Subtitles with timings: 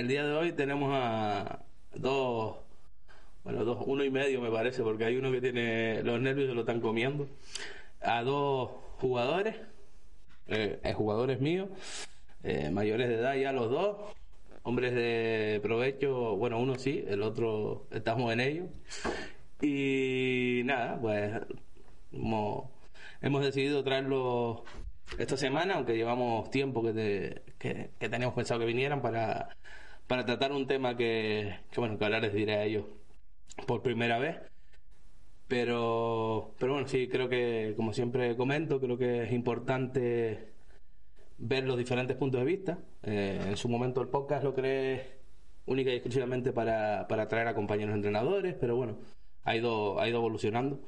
[0.00, 1.60] El día de hoy tenemos a
[1.94, 2.56] dos,
[3.44, 6.54] bueno, dos, uno y medio me parece, porque hay uno que tiene los nervios se
[6.54, 7.28] lo están comiendo.
[8.00, 9.56] A dos jugadores,
[10.48, 11.68] eh, eh, jugadores míos,
[12.42, 13.96] eh, mayores de edad ya los dos,
[14.62, 18.64] hombres de provecho, bueno, uno sí, el otro estamos en ello.
[19.60, 21.30] Y nada, pues
[22.12, 24.64] hemos, decidido traerlo
[25.18, 29.50] esta semana, aunque llevamos tiempo que, te- que, que teníamos pensado que vinieran para,
[30.10, 32.84] para tratar un tema que, que, bueno, que ahora les diré a ellos
[33.64, 34.38] por primera vez.
[35.46, 40.48] Pero, pero bueno, sí, creo que, como siempre comento, creo que es importante
[41.38, 42.78] ver los diferentes puntos de vista.
[43.04, 45.20] Eh, en su momento el podcast lo creé
[45.66, 48.98] única y exclusivamente para, para atraer a compañeros entrenadores, pero bueno,
[49.44, 50.80] ha ido, ha ido evolucionando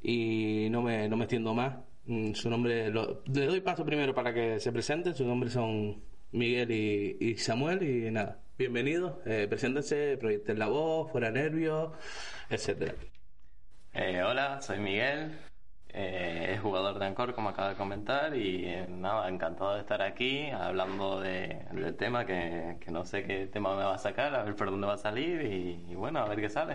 [0.00, 1.76] y no me, no me extiendo más.
[2.06, 6.70] Mm, Su nombre, le doy paso primero para que se presenten, sus nombres son Miguel
[6.70, 11.92] y, y Samuel y nada, bienvenidos, eh, preséntense, proyecten la voz, fuera nervios,
[12.50, 12.92] etcétera.
[13.94, 15.32] Eh, hola, soy Miguel,
[15.88, 20.02] eh, es jugador de Ancor, como acaba de comentar, y eh, nada, encantado de estar
[20.02, 24.34] aquí hablando de- del tema, que, que no sé qué tema me va a sacar,
[24.34, 26.74] a ver por dónde va a salir, y, y bueno, a ver qué sale.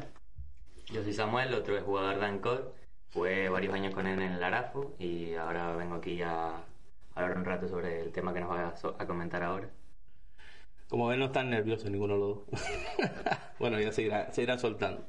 [0.87, 2.73] Yo soy Samuel, otro es jugador de Ancor.
[3.09, 6.55] Fue varios años con él en el Arafo y ahora vengo aquí a
[7.13, 9.69] hablar un rato sobre el tema que nos va a comentar ahora.
[10.89, 12.61] Como ven, no están nerviosos ninguno de los dos.
[13.59, 15.05] bueno, ya se, irá, se irán soltando.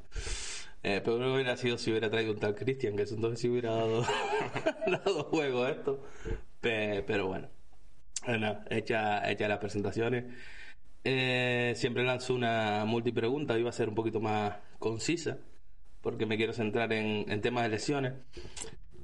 [0.82, 3.48] Eh, pero no hubiera sido si hubiera traído un tal Cristian, que eso entonces sí
[3.48, 4.04] hubiera dado,
[5.30, 6.02] juego esto.
[6.60, 7.48] Pe- pero bueno,
[8.26, 10.24] bueno hecha, hecha las presentaciones.
[11.04, 15.38] Eh, siempre lanzo una multipregunta, hoy va a ser un poquito más concisa,
[16.02, 18.14] porque me quiero centrar en, en temas de lesiones.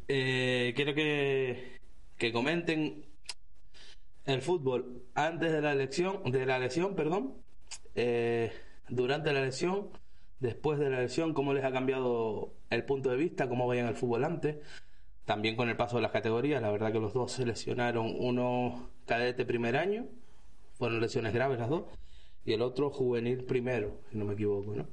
[0.08, 1.80] Eh, quiero que,
[2.18, 3.06] que comenten
[4.24, 7.34] el fútbol antes de la lesión, de la lesión, perdón,
[7.94, 8.52] eh,
[8.88, 9.88] durante la lesión,
[10.40, 13.94] después de la lesión, cómo les ha cambiado el punto de vista, cómo veían el
[13.94, 14.56] fútbol antes,
[15.24, 18.90] también con el paso de las categorías, la verdad que los dos se lesionaron, uno
[19.06, 20.06] cadete primer año,
[20.74, 21.84] fueron lesiones graves las dos,
[22.44, 24.86] y el otro juvenil primero, si no me equivoco, ¿no?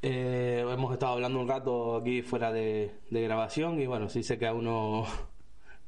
[0.00, 4.38] Eh, hemos estado hablando un rato aquí fuera de, de grabación y bueno, sí sé
[4.38, 5.06] que a uno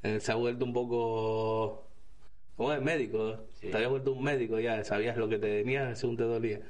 [0.03, 1.84] eh, se ha vuelto un poco
[2.57, 3.39] ¿Cómo es médico?
[3.55, 3.69] Sí.
[3.69, 6.61] Te habías vuelto un médico ya, sabías lo que te tenía según te dolía.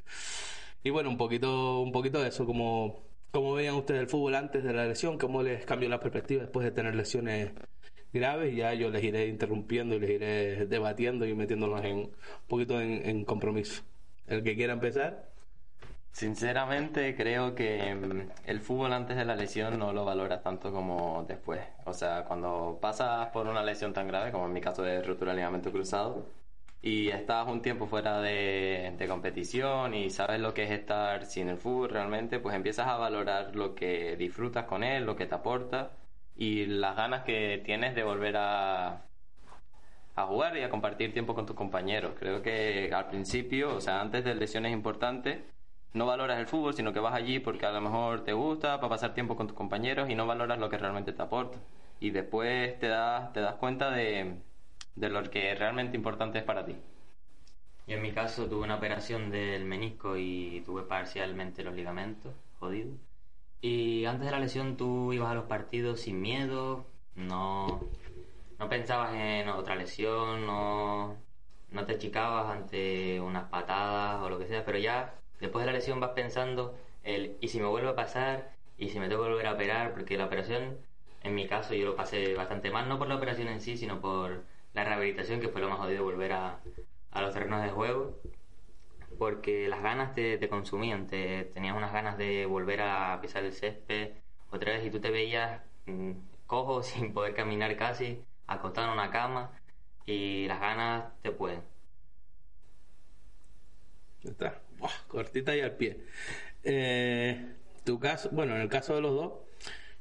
[0.83, 4.65] Y bueno, un poquito, un poquito de eso, como, como veían ustedes el fútbol antes
[4.65, 7.53] de la lesión, cómo les cambió la perspectiva después de tener lesiones
[8.13, 12.13] graves, ya yo les iré interrumpiendo y les iré debatiendo y metiéndonos en un
[12.49, 13.83] poquito en, en compromiso.
[14.27, 15.34] El que quiera empezar,
[16.15, 21.25] Sinceramente creo que mm, el fútbol antes de la lesión no lo valora tanto como
[21.27, 21.61] después.
[21.87, 25.33] O sea, cuando pasas por una lesión tan grave, como en mi caso de ruptura
[25.33, 26.29] de ligamento cruzado,
[26.81, 31.49] y estás un tiempo fuera de, de competición y sabes lo que es estar sin
[31.49, 35.35] el fútbol realmente, pues empiezas a valorar lo que disfrutas con él, lo que te
[35.35, 35.97] aporta
[36.37, 39.03] y las ganas que tienes de volver a,
[40.15, 42.13] a jugar y a compartir tiempo con tus compañeros.
[42.17, 45.39] Creo que al principio, o sea, antes de lesiones importantes,
[45.95, 48.91] no valoras el fútbol, sino que vas allí porque a lo mejor te gusta, para
[48.91, 51.59] pasar tiempo con tus compañeros y no valoras lo que realmente te aporta.
[52.01, 54.37] Y después te das, te das cuenta de,
[54.97, 56.77] de lo que realmente importante es para ti.
[57.87, 62.97] Yo en mi caso tuve una operación del menisco y tuve parcialmente los ligamentos jodidos.
[63.61, 67.81] Y antes de la lesión tú ibas a los partidos sin miedo, no,
[68.59, 71.17] no pensabas en otra lesión, no,
[71.71, 75.79] no te achicabas ante unas patadas o lo que sea, pero ya después de la
[75.79, 79.31] lesión vas pensando el y si me vuelve a pasar y si me tengo que
[79.31, 80.79] volver a operar, porque la operación,
[81.23, 84.01] en mi caso, yo lo pasé bastante mal, no por la operación en sí, sino
[84.01, 84.45] por
[84.75, 86.61] la rehabilitación, que fue lo más jodido volver a,
[87.13, 88.19] a los terrenos de juego
[89.19, 93.53] porque las ganas te, te consumían, te, tenías unas ganas de volver a pisar el
[93.53, 94.13] césped
[94.51, 96.13] otra vez y tú te veías mm,
[96.47, 99.53] cojo sin poder caminar casi, acostado en una cama
[100.07, 101.63] y las ganas te pueden.
[104.23, 104.64] Ya está.
[104.79, 106.05] Buah, cortita y al pie.
[106.63, 109.33] Eh, tu caso, bueno, en el caso de los dos,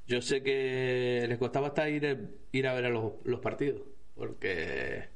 [0.08, 3.84] yo sé que les costaba hasta ir, ir a ver a los, los partidos,
[4.16, 5.10] porque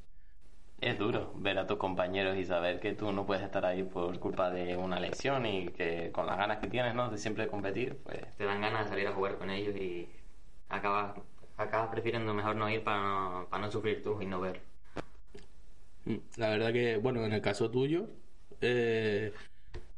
[0.82, 4.20] Es duro ver a tus compañeros y saber que tú no puedes estar ahí por
[4.20, 7.10] culpa de una lesión y que con las ganas que tienes, ¿no?
[7.12, 10.10] De siempre competir, pues Te dan ganas de salir a jugar con ellos y
[10.70, 11.20] acabas,
[11.58, 14.62] acabas prefiriendo mejor no ir para no, para no sufrir tú y no ver.
[16.06, 18.10] mm, la verdad que, bueno, en el caso tuyo,
[18.62, 19.34] eh,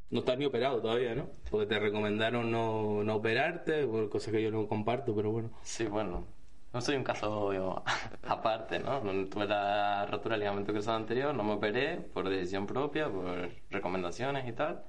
[0.09, 1.29] no estás ni operado todavía, ¿no?
[1.49, 5.51] Porque te recomendaron no, no operarte, por cosas que yo no comparto, pero bueno.
[5.63, 6.25] sí, bueno.
[6.71, 7.83] No soy un caso yo,
[8.27, 9.01] aparte, ¿no?
[9.27, 14.47] Tuve la rotura del ligamento cruzado anterior, no me operé por decisión propia, por recomendaciones
[14.47, 14.83] y tal.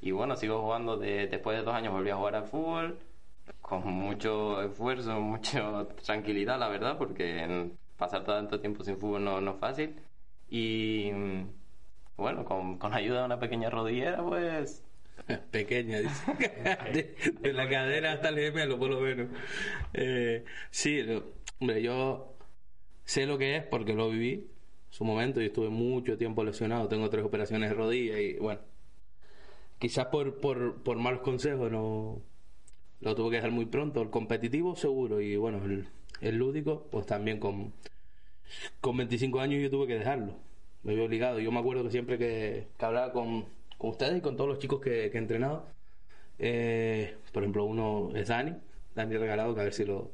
[0.00, 2.98] Y bueno, sigo jugando de, después de dos años volví a jugar al fútbol
[3.60, 9.52] con mucho esfuerzo, mucha tranquilidad, la verdad, porque pasar tanto tiempo sin fútbol no, no
[9.52, 9.96] es fácil.
[10.50, 11.10] Y
[12.16, 14.82] bueno, con, con ayuda de una pequeña rodillera, pues
[15.50, 16.32] Pequeña, dice.
[16.92, 19.28] de, de la cadera hasta el gemelo, por lo menos.
[19.94, 21.00] Eh, sí,
[21.60, 22.36] hombre, yo
[23.04, 24.46] sé lo que es porque lo viví en
[24.90, 26.88] su momento y estuve mucho tiempo lesionado.
[26.88, 28.60] Tengo tres operaciones de rodilla y bueno,
[29.78, 32.20] quizás por, por, por malos consejos no
[33.00, 34.02] lo tuve que dejar muy pronto.
[34.02, 35.88] El competitivo, seguro, y bueno, el,
[36.20, 37.72] el lúdico, pues también con,
[38.80, 40.36] con 25 años yo tuve que dejarlo.
[40.82, 41.38] Me vi obligado.
[41.38, 43.46] Yo me acuerdo que siempre que, que hablaba con,
[43.78, 45.66] con ustedes y con todos los chicos que, que he entrenado,
[46.38, 48.54] eh, por ejemplo, uno es Dani,
[48.94, 50.12] Dani Regalado, que a ver si lo,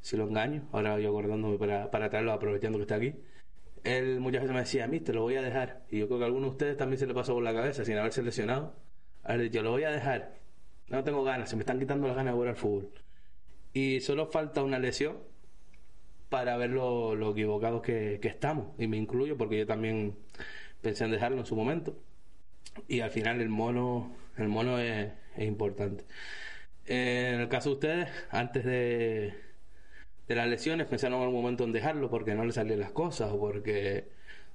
[0.00, 0.68] si lo engaño.
[0.72, 3.14] Ahora yo acordándome para, para traerlo, aprovechando que está aquí.
[3.84, 5.84] Él muchas veces me decía, te lo voy a dejar.
[5.90, 7.84] Y yo creo que a alguno de ustedes también se le pasó por la cabeza,
[7.84, 8.74] sin haberse lesionado.
[9.22, 10.36] A ver, yo lo voy a dejar.
[10.88, 12.90] No tengo ganas, se me están quitando las ganas de jugar al fútbol.
[13.72, 15.18] Y solo falta una lesión
[16.28, 18.68] para ver lo, lo equivocados que, estamos.
[18.78, 20.16] Y me incluyo porque yo también
[20.82, 21.96] pensé en dejarlo en su momento.
[22.88, 26.04] Y al final el mono, el mono es, importante.
[26.86, 29.34] Eh, en el caso de ustedes, antes de,
[30.28, 33.30] de las lesiones, pensaron en algún momento en dejarlo porque no les salían las cosas
[33.32, 34.08] o porque,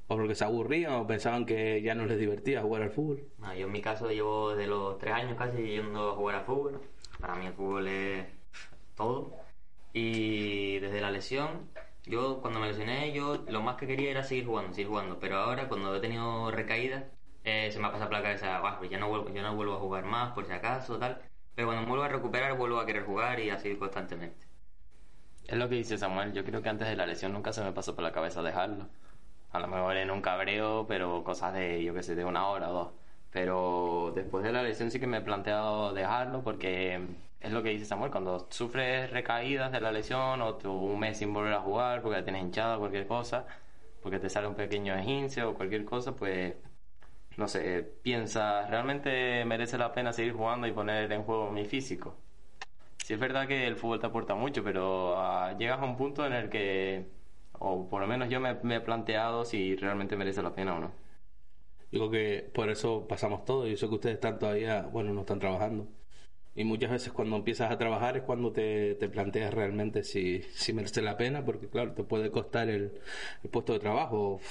[0.07, 3.23] o porque se aburrían o pensaban que ya no les divertía jugar al fútbol.
[3.41, 6.45] Ah, yo en mi caso llevo desde los tres años casi yendo a jugar al
[6.45, 6.81] fútbol.
[7.19, 8.25] Para mí el fútbol es
[8.95, 9.40] todo.
[9.93, 11.69] Y desde la lesión,
[12.05, 15.19] yo cuando me lesioné, yo lo más que quería era seguir jugando, seguir jugando.
[15.19, 17.03] Pero ahora cuando he tenido recaídas,
[17.43, 19.55] eh, se me ha pasado por la cabeza, "Buah, pues ya no vuelvo, ya no
[19.55, 21.21] vuelvo a jugar más por si acaso, tal.
[21.55, 24.45] Pero cuando vuelvo a recuperar, vuelvo a querer jugar y así constantemente.
[25.47, 27.71] Es lo que dice Samuel, yo creo que antes de la lesión nunca se me
[27.73, 28.87] pasó por la cabeza dejarlo.
[29.51, 32.69] A lo mejor en un cabreo, pero cosas de, yo qué sé, de una hora
[32.69, 32.89] o dos.
[33.31, 36.99] Pero después de la lesión sí que me he planteado dejarlo porque
[37.41, 41.17] es lo que dice Samuel, cuando sufres recaídas de la lesión o tú un mes
[41.17, 43.45] sin volver a jugar porque la tienes hinchada o cualquier cosa,
[44.01, 46.55] porque te sale un pequeño esguince o cualquier cosa, pues
[47.37, 52.15] no sé, piensas, ¿realmente merece la pena seguir jugando y poner en juego mi físico?
[53.03, 56.25] Sí es verdad que el fútbol te aporta mucho, pero ah, llegas a un punto
[56.25, 57.07] en el que,
[57.59, 60.79] o por lo menos yo me, me he planteado si realmente merece la pena o
[60.79, 60.91] no.
[61.91, 63.67] Digo que por eso pasamos todo.
[63.67, 65.87] Yo sé que ustedes están todavía, bueno, no están trabajando.
[66.55, 70.73] Y muchas veces cuando empiezas a trabajar es cuando te, te planteas realmente si, si
[70.73, 72.99] merece la pena, porque claro, te puede costar el,
[73.43, 74.41] el puesto de trabajo.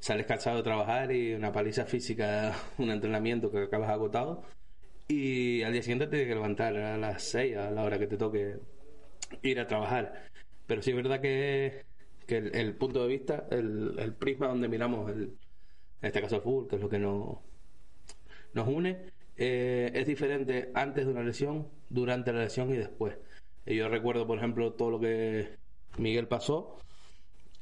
[0.00, 4.44] Sales cansado de trabajar y una paliza física, un entrenamiento que acabas agotado.
[5.08, 8.06] Y al día siguiente te tienes que levantar a las 6, a la hora que
[8.06, 8.58] te toque
[9.42, 10.28] ir a trabajar.
[10.66, 11.84] Pero sí es verdad que,
[12.26, 15.38] que el, el punto de vista, el, el prisma donde miramos el,
[16.02, 17.38] en este caso el fútbol, que es lo que nos,
[18.52, 23.16] nos une, eh, es diferente antes de una lesión, durante la lesión y después.
[23.64, 25.48] Eh, yo recuerdo, por ejemplo, todo lo que
[25.96, 26.76] Miguel pasó,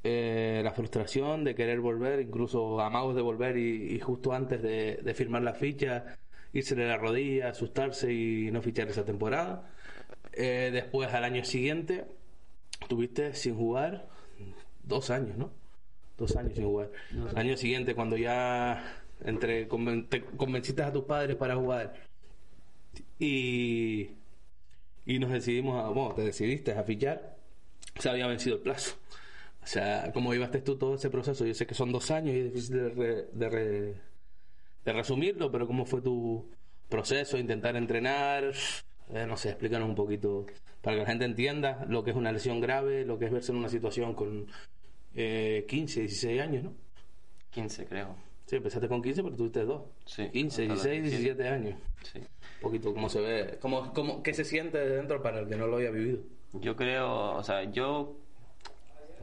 [0.02, 5.00] eh, la frustración de querer volver, incluso amagos de volver y, y justo antes de,
[5.02, 6.16] de firmar la ficha,
[6.52, 9.70] irse de la rodilla, asustarse y no fichar esa temporada.
[10.32, 12.04] Eh, después, al año siguiente,
[12.88, 14.08] tuviste sin jugar
[14.82, 15.50] dos años, ¿no?
[16.16, 16.90] Dos años sin jugar.
[17.10, 21.94] El año siguiente, cuando ya entre conven- te convenciste a tus padres para jugar
[23.18, 24.10] y,
[25.06, 27.36] y nos decidimos a, bueno, te decidiste a fichar,
[27.98, 28.96] se había vencido el plazo.
[29.62, 31.44] O sea, ¿cómo llevaste tú todo ese proceso?
[31.44, 33.94] Yo sé que son dos años y es difícil de, re-
[34.84, 36.48] de resumirlo, pero ¿cómo fue tu
[36.88, 37.38] proceso?
[37.38, 38.52] Intentar entrenar,
[39.12, 40.46] Eh, no sé, explícanos un poquito
[40.82, 43.52] para que la gente entienda lo que es una lesión grave, lo que es verse
[43.52, 44.46] en una situación con
[45.14, 46.74] eh, 15, 16 años, ¿no?
[47.50, 48.16] 15 creo.
[48.46, 49.82] Sí, empezaste con 15, pero tuviste dos.
[50.04, 51.42] Sí, 15, hasta los 16, 17.
[51.42, 51.80] 17 años.
[52.02, 52.18] Sí.
[52.18, 55.56] Un poquito cómo se ve, cómo, cómo, qué se siente de dentro para el que
[55.56, 56.20] no lo haya vivido.
[56.52, 58.16] Yo creo, o sea, yo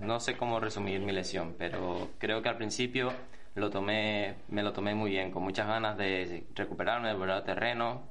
[0.01, 3.13] no sé cómo resumir mi lesión, pero creo que al principio
[3.55, 7.43] lo tomé, me lo tomé muy bien, con muchas ganas de recuperarme, de volver al
[7.45, 8.03] terreno.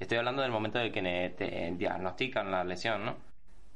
[0.00, 3.16] Estoy hablando del momento en el que te diagnostican la lesión, ¿no?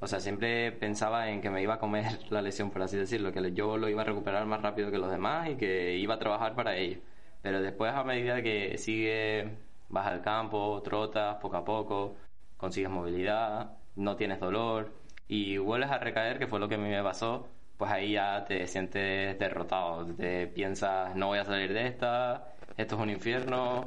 [0.01, 3.33] O sea, siempre pensaba en que me iba a comer la lesión, por así decirlo,
[3.33, 6.19] que yo lo iba a recuperar más rápido que los demás y que iba a
[6.19, 7.01] trabajar para ello.
[7.43, 9.57] Pero después, a medida que sigue,
[9.89, 12.17] vas al campo, trotas poco a poco,
[12.57, 14.93] consigues movilidad, no tienes dolor
[15.29, 18.45] y vuelves a recaer, que fue lo que a mí me pasó, pues ahí ya
[18.45, 23.85] te sientes derrotado, te piensas, no voy a salir de esta, esto es un infierno,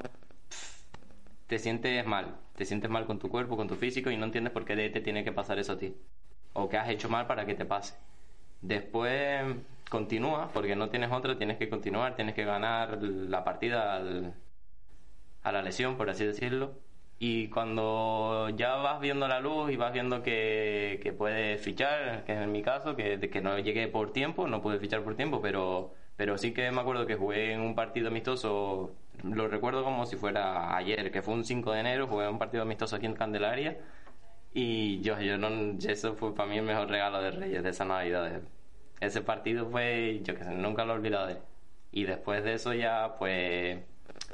[1.52, 4.54] te sientes mal, te sientes mal con tu cuerpo, con tu físico y no entiendes
[4.54, 5.96] por qué te tiene que pasar eso a ti,
[6.54, 7.96] o qué has hecho mal para que te pase.
[8.62, 9.44] Después
[9.90, 13.98] continúa, porque no tienes otra, tienes que continuar, tienes que ganar la partida
[15.44, 16.72] a la lesión, por así decirlo
[17.24, 22.34] y cuando ya vas viendo la luz y vas viendo que, que puedes fichar, que
[22.34, 25.40] es en mi caso, que, que no llegué por tiempo, no pude fichar por tiempo,
[25.40, 30.06] pero, pero sí que me acuerdo que jugué en un partido amistoso, lo recuerdo como
[30.06, 33.14] si fuera ayer, que fue un 5 de enero, jugué un partido amistoso aquí en
[33.14, 33.78] Candelaria
[34.54, 35.50] y yo, yo no,
[35.88, 38.42] eso fue para mí el mejor regalo de Reyes de esa Navidad.
[39.00, 41.38] Ese partido fue, yo que sé, nunca lo olvidaré.
[41.92, 43.80] Y después de eso ya, pues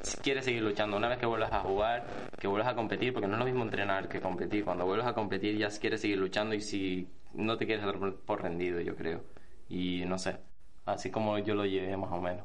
[0.02, 2.06] si quieres seguir luchando, una vez que vuelvas a jugar,
[2.38, 4.64] que vuelvas a competir, porque no es lo mismo entrenar que competir.
[4.64, 8.42] Cuando vuelvas a competir ya quieres seguir luchando y si no te quieres dar por
[8.42, 9.22] rendido, yo creo.
[9.68, 10.38] Y no sé,
[10.86, 12.44] así como yo lo llevé más o menos.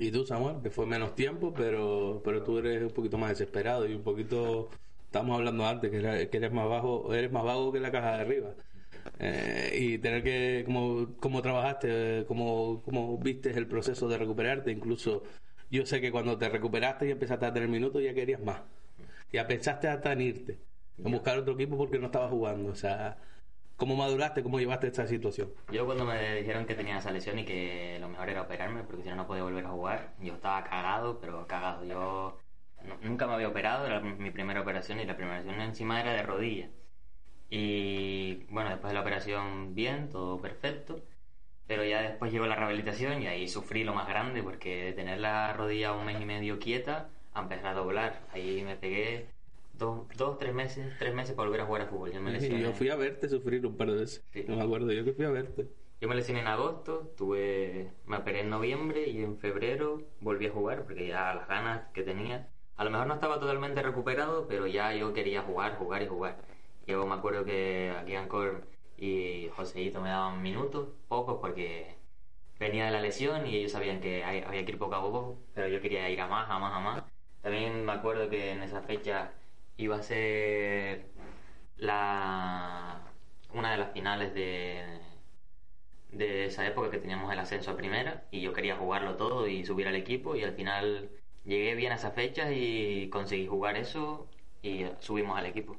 [0.00, 3.86] Y tú, Samuel, que fue menos tiempo, pero, pero tú eres un poquito más desesperado
[3.86, 4.70] y un poquito,
[5.04, 5.98] estamos hablando antes, que,
[6.38, 8.54] eres más bajo, eres más vago que la caja de arriba.
[9.18, 15.22] Eh, y tener que, como, como trabajaste, como, como viste el proceso de recuperarte, incluso
[15.70, 18.62] yo sé que cuando te recuperaste y empezaste a tener minutos ya querías más.
[19.32, 20.58] Ya pensaste hasta en irte,
[21.04, 22.70] en buscar otro equipo porque no estabas jugando.
[22.70, 23.18] O sea,
[23.80, 25.50] ¿cómo maduraste, cómo llevaste esta situación?
[25.72, 29.02] Yo cuando me dijeron que tenía esa lesión y que lo mejor era operarme porque
[29.02, 31.84] si no no podía volver a jugar, yo estaba cagado, pero cagado.
[31.84, 32.38] Yo
[33.02, 36.22] nunca me había operado, era mi primera operación y la primera operación encima era de
[36.22, 36.68] rodilla.
[37.48, 41.00] Y bueno, después de la operación bien, todo perfecto.
[41.66, 45.20] Pero ya después llegó la rehabilitación y ahí sufrí lo más grande porque de tener
[45.20, 48.20] la rodilla un mes y medio quieta a empezar a doblar.
[48.34, 49.28] Ahí me pegué
[49.80, 52.12] dos, dos tres meses, tres meses para volver a jugar a fútbol.
[52.12, 52.62] Yo, me lesioné.
[52.62, 54.24] yo fui a verte sufrir un par de veces.
[54.46, 55.66] No me acuerdo, yo que fui a verte.
[56.00, 60.50] Yo me lesioné en agosto, tuve, me operé en noviembre y en febrero volví a
[60.50, 62.48] jugar porque ya las ganas que tenía.
[62.76, 66.38] A lo mejor no estaba totalmente recuperado, pero ya yo quería jugar, jugar y jugar.
[66.86, 71.96] Yo me acuerdo que aquí Ancor y Joseito me daban minutos, pocos, porque
[72.58, 75.68] venía de la lesión y ellos sabían que había que ir poco a poco, pero
[75.68, 77.04] yo quería ir a más, a más, a más.
[77.42, 79.32] También me acuerdo que en esa fecha
[79.80, 81.06] iba a ser
[81.78, 83.00] la
[83.52, 84.84] una de las finales de,
[86.12, 89.64] de esa época que teníamos el ascenso a primera y yo quería jugarlo todo y
[89.64, 91.10] subir al equipo y al final
[91.44, 94.28] llegué bien a esa fecha y conseguí jugar eso
[94.62, 95.76] y subimos al equipo.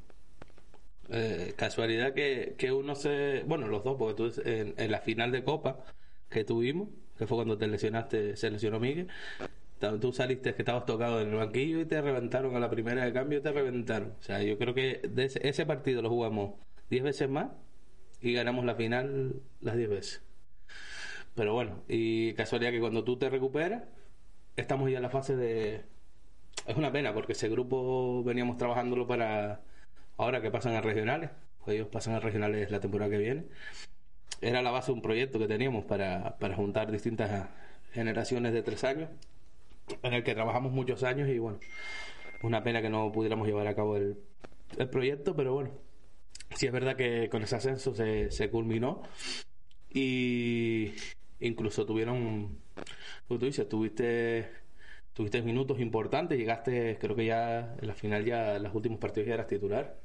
[1.10, 3.44] Eh, casualidad que, que, uno se.
[3.46, 5.84] Bueno, los dos, porque tú en, la final de Copa
[6.30, 9.10] que tuvimos, que fue cuando te lesionaste, se lesionó Miguel.
[10.00, 13.12] Tú saliste que estabas tocado en el banquillo y te reventaron a la primera de
[13.12, 14.14] cambio, te reventaron.
[14.20, 16.54] O sea, yo creo que ese, partido lo jugamos
[16.92, 17.48] 10 veces más
[18.22, 20.22] y ganamos la final las 10 veces.
[21.36, 23.84] Pero bueno, y casualidad que cuando tú te recuperas,
[24.56, 25.84] estamos ya en la fase de.
[26.68, 29.62] Es una pena porque ese grupo veníamos trabajándolo para
[30.18, 31.32] ahora que pasan a regionales,
[31.66, 33.46] pues ellos pasan a regionales la temporada que viene,
[34.42, 37.50] era la base de un proyecto que teníamos para, para juntar distintas
[37.94, 39.10] generaciones de tres años,
[40.04, 41.60] en el que trabajamos muchos años y bueno,
[42.42, 44.18] una pena que no pudiéramos llevar a cabo el,
[44.78, 45.72] el proyecto, pero bueno,
[46.56, 49.04] sí es verdad que con ese ascenso se, se culminó
[49.90, 50.94] y
[51.40, 52.60] incluso tuvieron,
[53.28, 54.62] como tú dices, tuviste
[55.14, 59.34] tuviste minutos importantes, llegaste, creo que ya en la final ya los últimos partidos ya
[59.36, 60.00] eras titular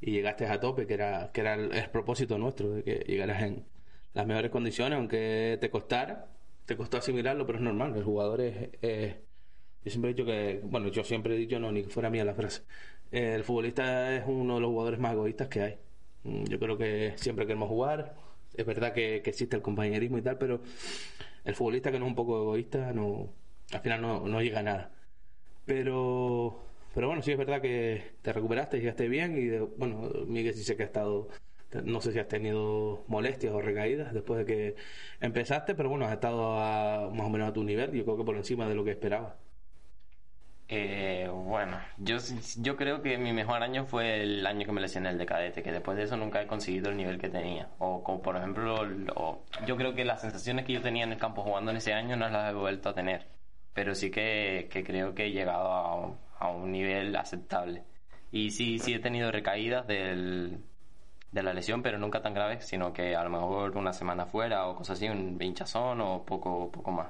[0.00, 3.64] y llegaste a tope, que era, que era el, propósito nuestro, de que llegaras en
[4.14, 6.26] las mejores condiciones, aunque te costara,
[6.66, 8.70] te costó asimilarlo, pero es normal, el jugador es...
[9.84, 12.24] yo siempre he dicho que, bueno, yo siempre he dicho, no, ni que fuera mía
[12.24, 12.62] la frase,
[13.10, 15.76] el futbolista es uno de los jugadores más egoístas que hay.
[16.24, 18.16] Mm, yo creo que siempre queremos jugar,
[18.54, 20.60] es verdad que, existe el compañerismo y tal, pero
[21.44, 23.30] el futbolista que no es un poco egoísta no
[23.72, 24.90] al final no, no llega a nada.
[25.66, 26.60] Pero,
[26.94, 30.76] pero bueno, sí es verdad que te recuperaste, llegaste bien y bueno, Miguel sí sé
[30.76, 31.28] que ha estado,
[31.84, 34.76] no sé si has tenido molestias o recaídas después de que
[35.20, 38.36] empezaste, pero bueno, has estado más o menos a tu nivel, yo creo que por
[38.36, 39.36] encima de lo que esperaba.
[40.68, 42.16] Eh, bueno, yo,
[42.60, 45.62] yo creo que mi mejor año fue el año que me lesioné el de cadete,
[45.62, 47.68] que después de eso nunca he conseguido el nivel que tenía.
[47.78, 48.88] O como por ejemplo,
[49.66, 52.16] yo creo que las sensaciones que yo tenía en el campo jugando en ese año
[52.16, 53.26] no las he vuelto a tener
[53.74, 57.84] pero sí que, creo que he llegado a un, nivel aceptable.
[58.30, 60.58] Y sí, sí he tenido recaídas del,
[61.32, 64.68] de la lesión, pero nunca tan graves, sino que a lo mejor una semana fuera
[64.68, 67.08] o cosas así, un hinchazón o poco, poco más.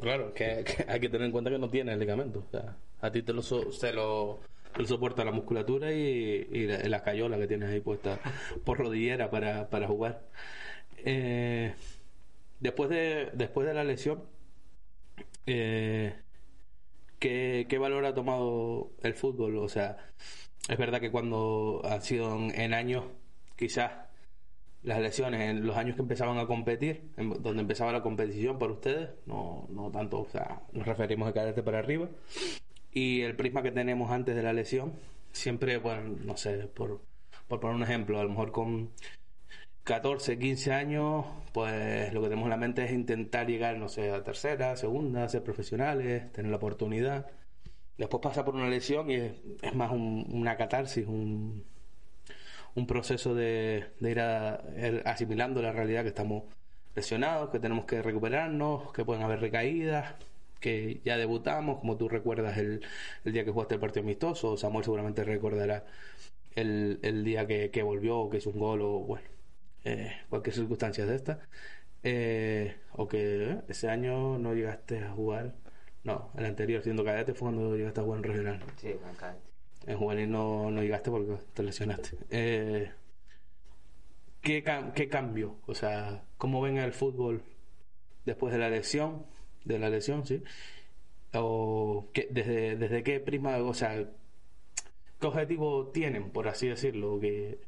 [0.00, 2.40] Claro, que, hay que tener en cuenta que no tienes ligamento.
[2.40, 4.40] O sea, a ti te lo, se lo,
[4.74, 8.18] te soporta la musculatura y, y la, la cayola que tienes ahí puesta
[8.64, 10.22] por rodillera para, para jugar.
[11.04, 11.74] Eh,
[12.60, 14.24] después, de, después de la lesión,
[15.46, 16.14] eh,
[17.18, 19.58] ¿qué, ¿qué valor ha tomado el fútbol?
[19.58, 19.98] O sea,
[20.68, 23.04] es verdad que cuando han sido en años,
[23.56, 23.92] quizás
[24.82, 29.10] las lesiones en los años que empezaban a competir, donde empezaba la competición para ustedes,
[29.26, 32.08] no, no tanto, o sea, nos referimos de cadete para arriba.
[32.92, 34.92] Y el prisma que tenemos antes de la lesión,
[35.32, 37.02] siempre, bueno, no sé, por,
[37.48, 38.90] por poner un ejemplo, a lo mejor con
[39.84, 44.10] 14, 15 años, pues lo que tenemos en la mente es intentar llegar, no sé,
[44.10, 47.26] a tercera, segunda, ser profesionales, tener la oportunidad.
[47.98, 49.32] Después pasa por una lesión y es,
[49.62, 51.64] es más un- una catarsis, un,
[52.76, 56.44] un proceso de, de ir a- er- asimilando la realidad que estamos
[56.94, 60.14] lesionados, que tenemos que recuperarnos, que pueden haber recaídas,
[60.60, 62.82] que ya debutamos, como tú recuerdas el,
[63.24, 65.84] el día que jugaste el partido amistoso, Samuel seguramente recordará
[66.54, 69.26] el, el día que, que volvió, que hizo un gol, o bueno,
[69.84, 71.40] eh, cualquier circunstancia de esta,
[72.02, 75.54] eh, o que ese año no llegaste a jugar,
[76.04, 78.60] no, el anterior siendo cadete fue cuando llegaste a jugar en regional.
[78.80, 79.40] Sí, con cadete.
[79.86, 82.18] En juvenil no, no llegaste porque te lesionaste.
[82.30, 82.90] Eh,
[84.40, 84.64] ¿qué,
[84.94, 85.56] ¿Qué cambio?
[85.66, 87.42] O sea, ¿cómo ven el fútbol
[88.24, 89.24] después de la lesión?
[89.64, 90.42] De la lesión, sí.
[91.34, 93.94] O qué- desde, desde qué prisma, o sea,
[95.20, 97.60] ¿qué objetivo tienen, por así decirlo, que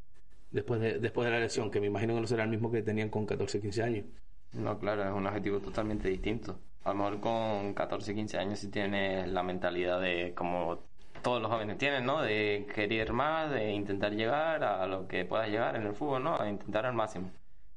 [0.50, 1.70] después de, después de la lesión?
[1.70, 4.06] Que me imagino que no será el mismo que tenían con 14, 15 años.
[4.52, 6.58] No, claro, es un objetivo totalmente distinto.
[6.84, 10.87] A lo mejor con 14, 15 años sí tienes la mentalidad de como
[11.22, 12.22] todos los jóvenes tienen, ¿no?
[12.22, 16.40] De querer más, de intentar llegar a lo que puedas llegar en el fútbol, ¿no?
[16.40, 17.30] A intentar al máximo.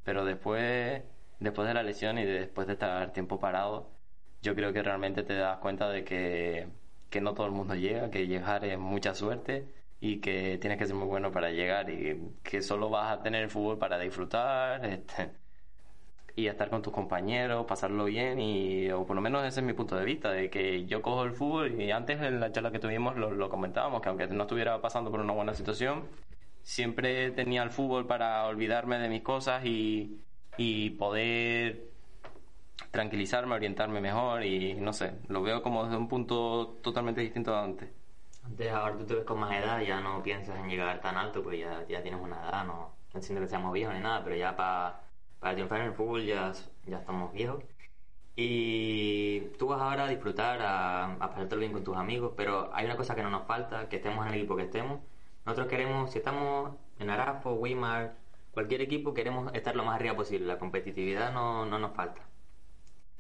[0.04, 1.02] Pero después,
[1.40, 3.90] después de la lesión y después de estar tiempo parado,
[4.42, 6.68] yo creo que realmente te das cuenta de que,
[7.10, 9.68] que no todo el mundo llega, que llegar es mucha suerte
[10.00, 13.44] y que tienes que ser muy bueno para llegar y que solo vas a tener
[13.44, 15.32] el fútbol para disfrutar, este,
[16.36, 19.74] y estar con tus compañeros, pasarlo bien y o por lo menos ese es mi
[19.74, 22.80] punto de vista, de que yo cojo el fútbol y antes en la charla que
[22.80, 26.04] tuvimos lo, lo comentábamos, que aunque no estuviera pasando por una buena situación,
[26.64, 30.22] siempre tenía el fútbol para olvidarme de mis cosas y,
[30.58, 31.92] y poder
[32.92, 37.64] tranquilizarme, orientarme mejor y no sé, lo veo como desde un punto totalmente distinto a
[37.64, 37.90] antes.
[38.44, 41.44] Antes, ahora tú te ves con más edad, ya no piensas en llegar tan alto,
[41.44, 44.36] pues ya, ya tienes una edad, no, no siento que seamos viejos ni nada, pero
[44.36, 45.02] ya pa-
[45.42, 46.54] para triunfar en el fútbol ya,
[46.88, 47.66] ya estamos viejos.
[48.36, 52.86] Y tú vas ahora a disfrutar, a, a pasártelo bien con tus amigos, pero hay
[52.86, 55.02] una cosa que no nos falta, que estemos en el equipo que estemos.
[55.46, 58.18] Nosotros queremos, si estamos en Arafo, Weimar,
[58.54, 60.48] cualquier equipo, queremos estar lo más arriba posible.
[60.48, 62.22] La competitividad no, no nos falta.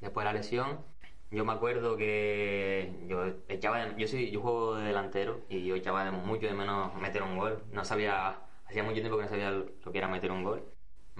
[0.01, 0.85] Después de la lesión,
[1.31, 5.75] yo me acuerdo que yo echaba de- yo soy yo juego de delantero y yo
[5.75, 7.63] echaba de- mucho de menos meter un gol.
[7.71, 10.70] No sabía, hacía mucho tiempo que no sabía lo que era meter un gol.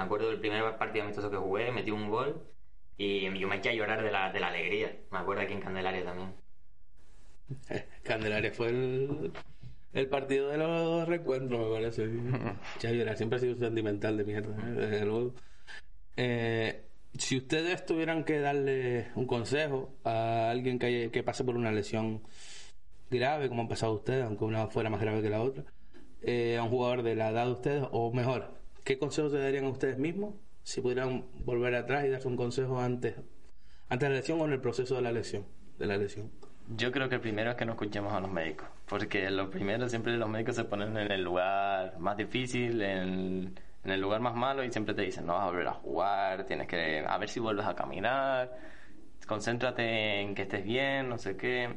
[0.02, 2.42] Me acuerdo del primer partido amistoso que jugué, metí un gol
[2.98, 4.96] y yo me eché a llorar de la, de la alegría.
[5.12, 6.34] Me acuerdo aquí en Candelaria también.
[8.04, 9.32] Candelaria fue el,
[9.94, 12.10] el partido de los reencuentros, me parece.
[12.82, 14.72] Ya llorar, siempre ha sido sentimental de mierda, ¿eh?
[14.72, 15.34] desde luego.
[16.18, 16.82] Eh,
[17.16, 21.72] si ustedes tuvieran que darle un consejo a alguien que, haya- que pase por una
[21.72, 22.24] lesión
[23.12, 25.64] grave, como han pasado ustedes, aunque una fuera más grave que la otra,
[26.24, 29.66] eh, a un jugador de la edad de ustedes, o mejor, ¿qué consejos se darían
[29.66, 33.16] a ustedes mismos si pudieran volver atrás y darse un consejo antes,
[33.90, 35.46] antes de la lesión o en el proceso de la lesión?
[35.78, 36.32] De la lesión.
[36.78, 39.90] Yo creo que el primero es que no escuchemos a los médicos, porque lo primero
[39.90, 44.64] siempre los médicos se ponen en el lugar más difícil, en, el lugar más malo
[44.64, 47.40] y siempre te dicen, no vas a volver a jugar, tienes que, a ver si
[47.40, 48.56] vuelves a caminar,
[49.28, 51.76] concéntrate en que estés bien, no sé qué,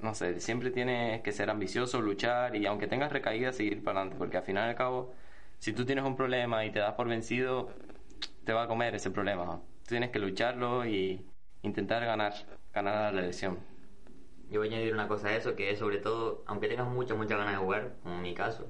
[0.00, 4.18] no sé, siempre tienes que ser ambicioso, luchar y aunque tengas recaídas, seguir para adelante,
[4.18, 5.14] porque al final y al cabo,
[5.58, 7.70] si tú tienes un problema y te das por vencido,
[8.44, 9.44] te va a comer ese problema.
[9.44, 9.62] ¿no?
[9.86, 11.24] Tienes que lucharlo y
[11.62, 12.34] intentar ganar,
[12.72, 13.58] ganar la lesión.
[14.50, 17.16] Yo voy a añadir una cosa a eso, que es sobre todo, aunque tengas muchas,
[17.16, 18.66] muchas ganas de jugar, como en mi caso,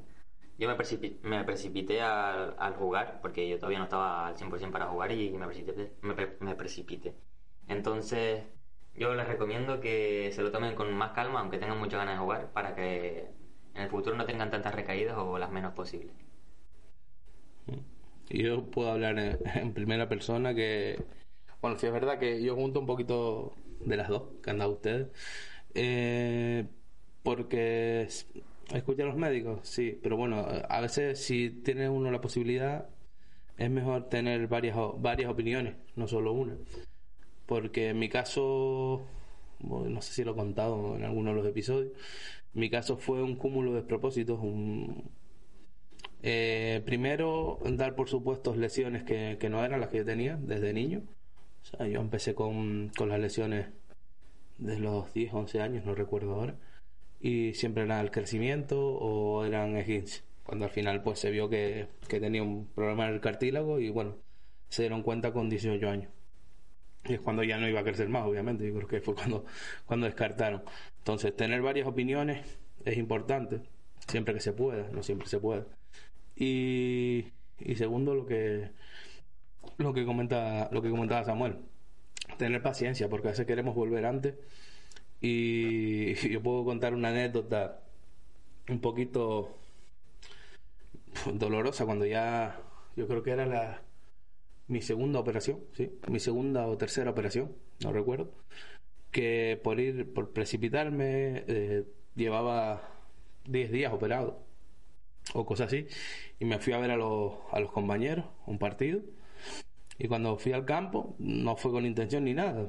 [0.58, 4.86] yo me, precipi- me precipité al, jugar, porque yo todavía no estaba al 100% para
[4.86, 7.14] jugar y me precipité, me, pre- me precipité.
[7.68, 8.44] Entonces,
[8.94, 12.20] yo les recomiendo que se lo tomen con más calma, aunque tengan muchas ganas de
[12.22, 13.28] jugar, para que
[13.74, 16.14] en el futuro no tengan tantas recaídas o las menos posibles.
[18.30, 19.18] Yo puedo hablar
[19.54, 21.02] en, primera persona que,
[21.60, 24.72] bueno, sí es verdad que yo junto un poquito de las dos que han dado
[24.72, 25.08] ustedes,
[25.74, 26.66] eh,
[27.22, 28.08] porque
[28.72, 32.88] Escuchar a los médicos, sí, pero bueno, a veces si tiene uno la posibilidad,
[33.58, 36.56] es mejor tener varias, varias opiniones, no solo una.
[37.46, 39.06] Porque en mi caso,
[39.60, 41.92] no sé si lo he contado en alguno de los episodios,
[42.54, 44.40] mi caso fue un cúmulo de despropósitos.
[44.40, 45.10] Un,
[46.26, 50.72] eh, primero, dar por supuesto lesiones que, que no eran las que yo tenía desde
[50.72, 51.02] niño.
[51.62, 53.68] O sea, yo empecé con, con las lesiones
[54.58, 56.56] de los 10, 11 años, no recuerdo ahora
[57.24, 60.22] y siempre era el crecimiento o eran esguince.
[60.42, 64.18] Cuando al final pues se vio que, tenía un problema en el cartílago y bueno,
[64.68, 66.12] se dieron cuenta con 18 años.
[67.06, 68.66] Y es cuando ya no iba a crecer más, obviamente.
[68.66, 69.46] Yo creo que fue cuando,
[69.86, 70.64] cuando descartaron.
[70.98, 73.62] Entonces, tener varias opiniones es importante,
[74.06, 75.64] siempre que se pueda, no siempre se puede.
[76.36, 77.26] Y,
[77.76, 78.70] segundo, lo que,
[79.78, 81.58] lo que, comenta, lo que comentaba Samuel,
[82.38, 84.34] tener paciencia, porque a veces queremos volver antes
[85.20, 87.80] y yo puedo contar una anécdota
[88.68, 89.56] un poquito
[91.32, 92.60] dolorosa cuando ya,
[92.96, 93.82] yo creo que era la,
[94.68, 95.98] mi segunda operación, ¿sí?
[96.08, 98.32] Mi segunda o tercera operación, no recuerdo.
[99.10, 101.84] Que por ir, por precipitarme, eh,
[102.16, 102.90] llevaba
[103.46, 104.43] 10 días operado
[105.32, 105.86] o cosas así.
[106.38, 109.00] Y me fui a ver a los, a los compañeros, un partido.
[109.98, 112.68] Y cuando fui al campo, no fue con intención ni nada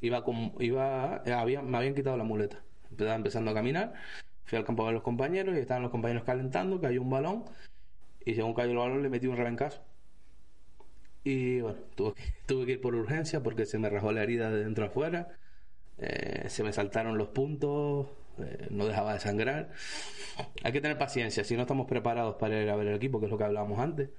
[0.00, 2.62] iba con, iba, había, me habían quitado la muleta.
[2.98, 3.94] Empezando a caminar,
[4.44, 7.44] fui al campo a ver los compañeros y estaban los compañeros calentando, cayó un balón
[8.24, 9.82] y según cayó el balón le metí un rebencazo.
[11.24, 14.50] Y bueno, tuve que, tuve que ir por urgencia porque se me rajó la herida
[14.50, 15.28] de dentro a afuera,
[15.98, 19.70] eh, se me saltaron los puntos, eh, no dejaba de sangrar.
[20.62, 23.26] Hay que tener paciencia, si no estamos preparados para ir a ver el equipo, que
[23.26, 24.10] es lo que hablábamos antes,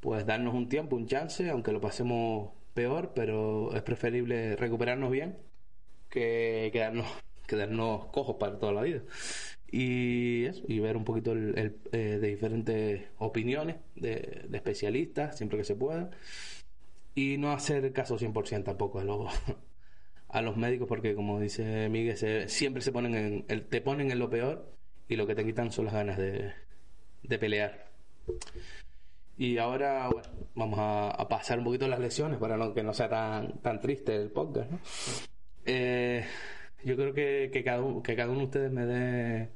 [0.00, 5.38] pues darnos un tiempo, un chance, aunque lo pasemos peor, pero es preferible recuperarnos bien
[6.10, 7.06] que quedarnos,
[7.46, 9.02] quedarnos cojos para toda la vida.
[9.72, 15.76] Y, y ver un poquito el, eh, de diferentes opiniones de, especialistas, siempre que se
[15.76, 16.10] pueda.
[17.14, 19.32] Y no hacer caso 100% tampoco a los,
[20.32, 24.30] a los médicos, porque como dice Miguel, siempre se ponen en, te ponen en lo
[24.30, 24.72] peor
[25.08, 26.52] y lo que te quitan son las ganas de,
[27.22, 27.90] de pelear.
[29.36, 33.60] Y ahora, bueno, vamos a, pasar un poquito las lesiones para que no sea tan,
[33.62, 34.78] tan triste el podcast, ¿no?
[35.64, 36.24] Eh,
[36.84, 39.50] yo creo que, que, cada, que cada uno de ustedes me dé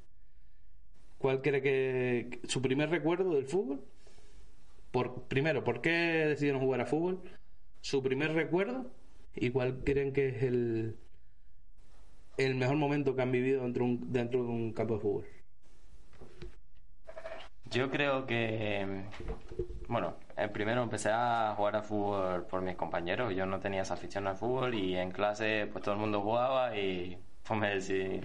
[1.18, 3.84] cuál cree que su primer recuerdo del fútbol.
[4.90, 7.22] Por, primero, ¿por qué decidieron jugar a fútbol?
[7.80, 8.90] Su primer recuerdo
[9.50, 10.96] cuál creen que es el,
[12.36, 15.24] el mejor momento que han vivido dentro, un, dentro de un campo de fútbol.
[17.70, 19.04] Yo creo que,
[19.88, 23.34] bueno, eh, primero empecé a jugar a fútbol por mis compañeros.
[23.34, 26.76] Yo no tenía esa afición al fútbol y en clase pues todo el mundo jugaba
[26.76, 28.20] y pues me,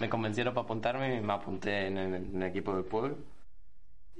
[0.00, 3.16] me convencieron para apuntarme y me apunté en el, equipo del pueblo.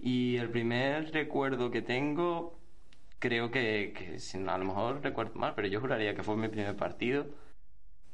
[0.02, 2.58] Y el primer recuerdo que tengo,
[3.20, 6.76] creo que, que a lo mejor recuerdo mal, pero yo juraría que fue mi primer
[6.76, 7.26] partido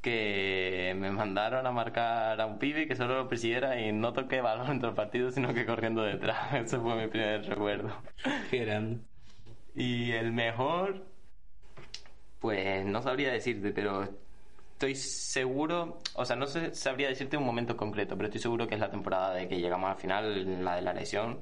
[0.02, 4.40] que me mandaron a marcar a un pibe que solo lo persiguiera y no toqué
[4.40, 6.54] balón en todo el partido, sino que corriendo detrás.
[6.54, 7.90] Ese fue mi primer recuerdo.
[8.50, 8.98] Qué
[9.74, 11.06] Y el mejor,
[12.38, 14.08] pues no sabría decirte, pero
[14.74, 18.74] estoy seguro, o sea, no sé, sabría decirte un momento concreto, pero estoy seguro que
[18.74, 21.40] es la temporada de que llegamos al final, la de la lesión.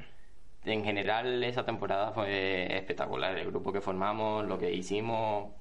[0.64, 3.36] En general, esa temporada fue espectacular.
[3.38, 5.52] El grupo que formamos, lo que hicimos.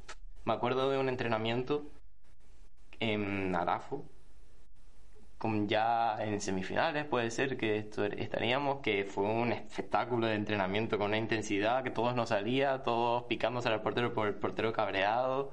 [0.46, 1.86] Me acuerdo de un entrenamiento
[3.00, 4.06] en Arafo,
[5.44, 11.08] con ya en semifinales puede ser que estaríamos, que fue un espectáculo de entrenamiento con
[11.08, 15.52] una intensidad que todos nos salía, todos picándose al portero por el portero cabreado.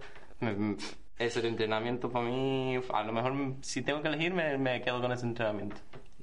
[1.19, 5.27] Ese entrenamiento para mí, a lo mejor si tengo que elegir me, quedo con ese
[5.27, 5.77] entrenamiento.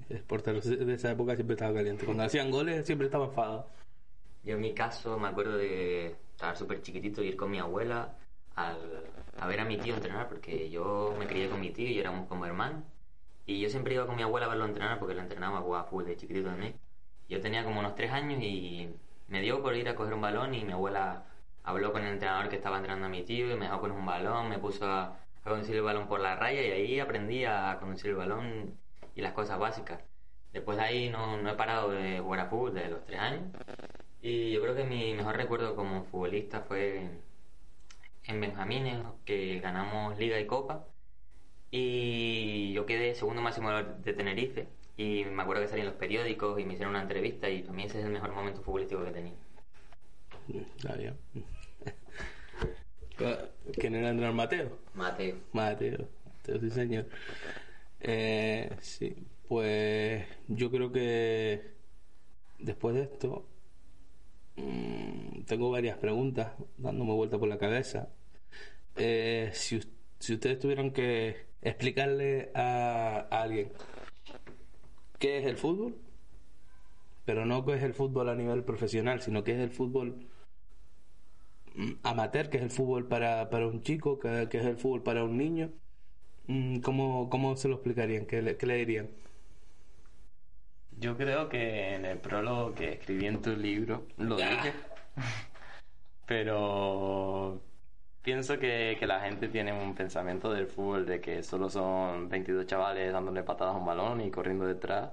[0.09, 2.05] El portero de esa época siempre estaba caliente.
[2.05, 3.67] Cuando hacían goles siempre estaba enfadado.
[4.43, 8.15] Yo en mi caso me acuerdo de estar súper chiquitito y ir con mi abuela
[8.55, 12.27] a ver a mi tío entrenar, porque yo me crié con mi tío y éramos
[12.27, 12.83] como hermanos.
[13.45, 16.05] Y yo siempre iba con mi abuela a verlo entrenar porque lo entrenaba, jugaba fútbol
[16.05, 16.75] de chiquitito también.
[17.29, 18.89] Yo tenía como unos tres años y
[19.27, 21.25] me dio por ir a coger un balón y mi abuela
[21.63, 24.05] habló con el entrenador que estaba entrenando a mi tío y me dejó con un
[24.05, 27.77] balón, me puso a, a conducir el balón por la raya y ahí aprendí a
[27.79, 28.77] conducir el balón
[29.17, 29.99] y las cosas básicas.
[30.53, 33.41] Después de ahí no, no he parado de jugar a fútbol desde los tres años.
[34.21, 37.09] Y yo creo que mi mejor recuerdo como futbolista fue
[38.25, 40.85] en Benjamines, que ganamos Liga y Copa.
[41.71, 44.67] Y yo quedé segundo máximo de Tenerife.
[44.97, 47.49] Y me acuerdo que salí en los periódicos y me hicieron una entrevista.
[47.49, 49.37] Y para mí ese es el mejor momento futbolístico que he tenido.
[50.47, 51.17] Bien.
[53.79, 54.77] ¿Quién era Mateo?
[54.93, 55.35] Mateo.
[55.53, 56.07] Mateo.
[56.43, 57.07] Mateo, sí, señor.
[57.99, 59.15] Eh, sí.
[59.47, 61.61] pues yo creo que
[62.59, 63.47] después de esto
[64.55, 68.09] mm, tengo varias preguntas dándome vuelta por la cabeza.
[68.97, 73.71] Eh, si, us- si ustedes tuvieran que explicarle a, alguien
[75.19, 75.95] qué es el fútbol,
[77.25, 80.27] pero no qué es el fútbol a nivel profesional, sino qué es el fútbol
[81.75, 85.03] mm, amateur, que es el fútbol para, para un chico, que, que es el fútbol
[85.03, 85.71] para un niño,
[86.83, 88.25] ¿cómo, cómo se lo explicarían?
[88.25, 89.09] ¿Qué le, qué le dirían?
[90.99, 94.73] Yo creo que en el prólogo que escribí en tu libro lo dije,
[96.25, 97.61] pero
[98.21, 102.65] pienso que, que la gente tiene un pensamiento del fútbol de que solo son 22
[102.65, 105.11] chavales dándole patadas a un balón y corriendo detrás,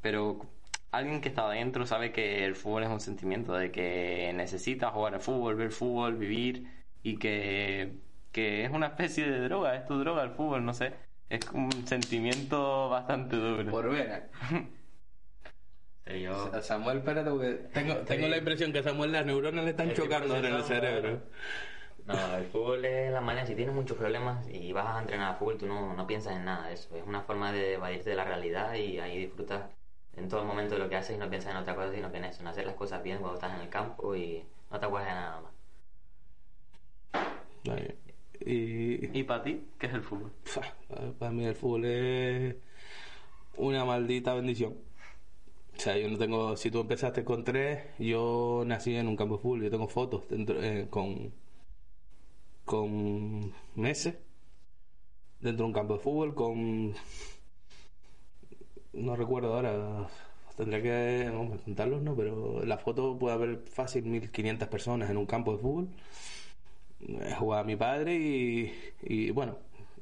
[0.00, 0.46] pero
[0.92, 5.14] alguien que está adentro sabe que el fútbol es un sentimiento, de que necesita jugar
[5.14, 6.66] al fútbol, ver fútbol, vivir
[7.02, 7.98] y que,
[8.34, 10.92] que es una especie de droga, es tu droga el fútbol, no sé,
[11.30, 13.70] es un sentimiento bastante duro.
[13.70, 14.28] Por ver.
[16.20, 19.70] Yo, A Samuel, espérate, porque tengo, tengo la impresión que a Samuel las neuronas le
[19.70, 21.22] están chocando en el cerebro.
[22.06, 25.36] No, el fútbol es la manera, si tienes muchos problemas y vas a entrenar a
[25.36, 26.94] fútbol, tú no, no piensas en nada de eso.
[26.94, 29.70] Es una forma de evadirte de la realidad y ahí disfrutas
[30.16, 32.18] en todo momento de lo que haces y no piensas en otra cosa sino que
[32.18, 34.86] en eso, en hacer las cosas bien cuando estás en el campo y no te
[34.86, 35.52] acuerdas de nada más.
[37.64, 38.03] Vale.
[38.44, 39.64] Y, ¿Y para ti?
[39.78, 40.32] ¿Qué es el fútbol?
[41.18, 42.56] Para mí el fútbol es
[43.56, 44.74] una maldita bendición.
[45.76, 46.56] O sea, yo no tengo.
[46.56, 49.62] Si tú empezaste con tres, yo nací en un campo de fútbol.
[49.62, 51.32] Yo tengo fotos dentro, eh, con
[52.64, 54.14] con meses
[55.40, 56.94] dentro de un campo de fútbol con
[58.92, 60.08] no recuerdo ahora
[60.56, 61.30] tendría que
[61.64, 65.88] contarlos no pero la foto puede haber fácil 1500 personas en un campo de fútbol
[67.06, 69.58] Eh, jugaba mi padre y, y, bueno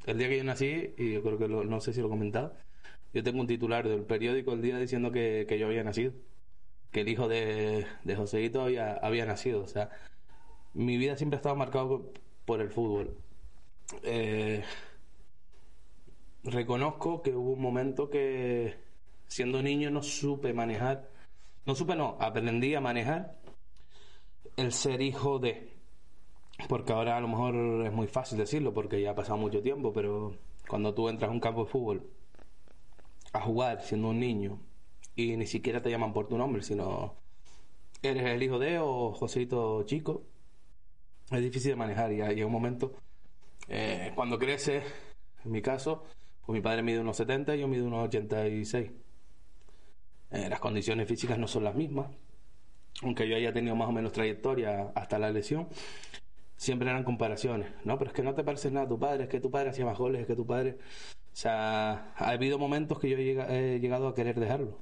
[0.07, 2.55] el día que yo nací y yo creo que no sé si lo he comentado
[3.13, 6.13] yo tengo un titular del periódico el día diciendo que, que yo había nacido
[6.93, 9.91] que el hijo de, de Joseito había, había nacido o sea
[10.75, 12.13] mi vida siempre ha estado marcado
[12.45, 13.17] por el fútbol.
[14.03, 14.65] Eh,
[16.45, 18.77] reconozco que hubo un momento que
[19.27, 21.09] siendo niño no supe manejar,
[21.67, 23.39] no supe no, aprendí a manejar
[24.57, 25.72] el ser hijo de,
[26.69, 29.93] porque ahora a lo mejor es muy fácil decirlo porque ya ha pasado mucho tiempo,
[29.93, 30.37] pero
[30.69, 32.11] cuando tú entras a un campo de fútbol
[33.33, 34.59] a jugar siendo un niño
[35.17, 37.15] y ni siquiera te llaman por tu nombre, sino
[38.03, 40.23] eres el hijo de o Joséito chico,
[41.31, 42.13] es difícil de manejar.
[42.13, 42.93] Y hay un momento
[43.69, 44.85] eh, cuando creces
[45.45, 46.05] en mi caso
[46.45, 48.91] pues mi padre mide unos 70 y yo mido unos 86
[50.31, 52.09] Eh, las condiciones físicas no son las mismas
[53.03, 55.69] aunque yo haya tenido más o menos trayectoria hasta la lesión
[56.63, 59.29] siempre eran comparaciones no pero es que no te pareces nada a tu padre es
[59.31, 60.79] que tu padre hacía más goles es que tu padre
[61.33, 64.79] o sea ha habido momentos que yo he llega- he llegado a querer dejarlo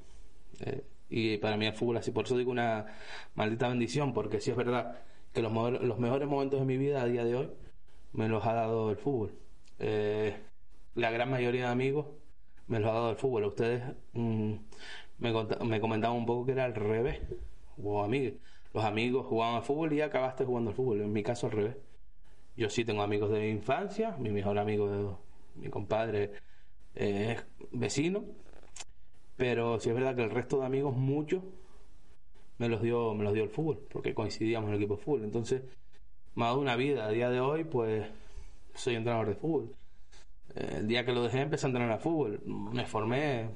[0.61, 2.87] Eh, y para mí el fútbol así por eso digo una
[3.35, 4.99] maldita bendición porque sí es verdad
[5.33, 5.53] que los,
[5.99, 7.51] mejores momentos de mi vida a día de hoy
[8.13, 9.33] me los ha dado el fútbol.
[9.79, 10.37] Eh,
[10.95, 12.07] la gran mayoría de amigos
[12.67, 13.45] me los ha dado el fútbol.
[13.45, 14.55] Ustedes mm,
[15.19, 15.33] me,
[15.65, 17.21] me comentaban un poco que era al revés.
[17.83, 18.35] O amigos.
[18.73, 21.01] Los amigos jugaban al fútbol y acabaste jugando al fútbol.
[21.03, 21.77] En mi caso al revés.
[22.57, 24.17] Yo sí tengo amigos de mi infancia.
[24.19, 25.19] Mi mejor amigo,
[25.57, 26.33] mi compadre,
[26.95, 28.25] eh, es vecino.
[29.37, 31.43] Pero sí es verdad que el resto de amigos, muchos,
[32.61, 35.25] me los dio me los dio el fútbol porque coincidíamos en el equipo de fútbol
[35.25, 35.63] entonces
[36.37, 38.07] ha dado una vida a día de hoy pues
[38.75, 39.75] soy entrenador de fútbol
[40.55, 43.49] Eh, el día que lo dejé empecé a entrenar a fútbol me formé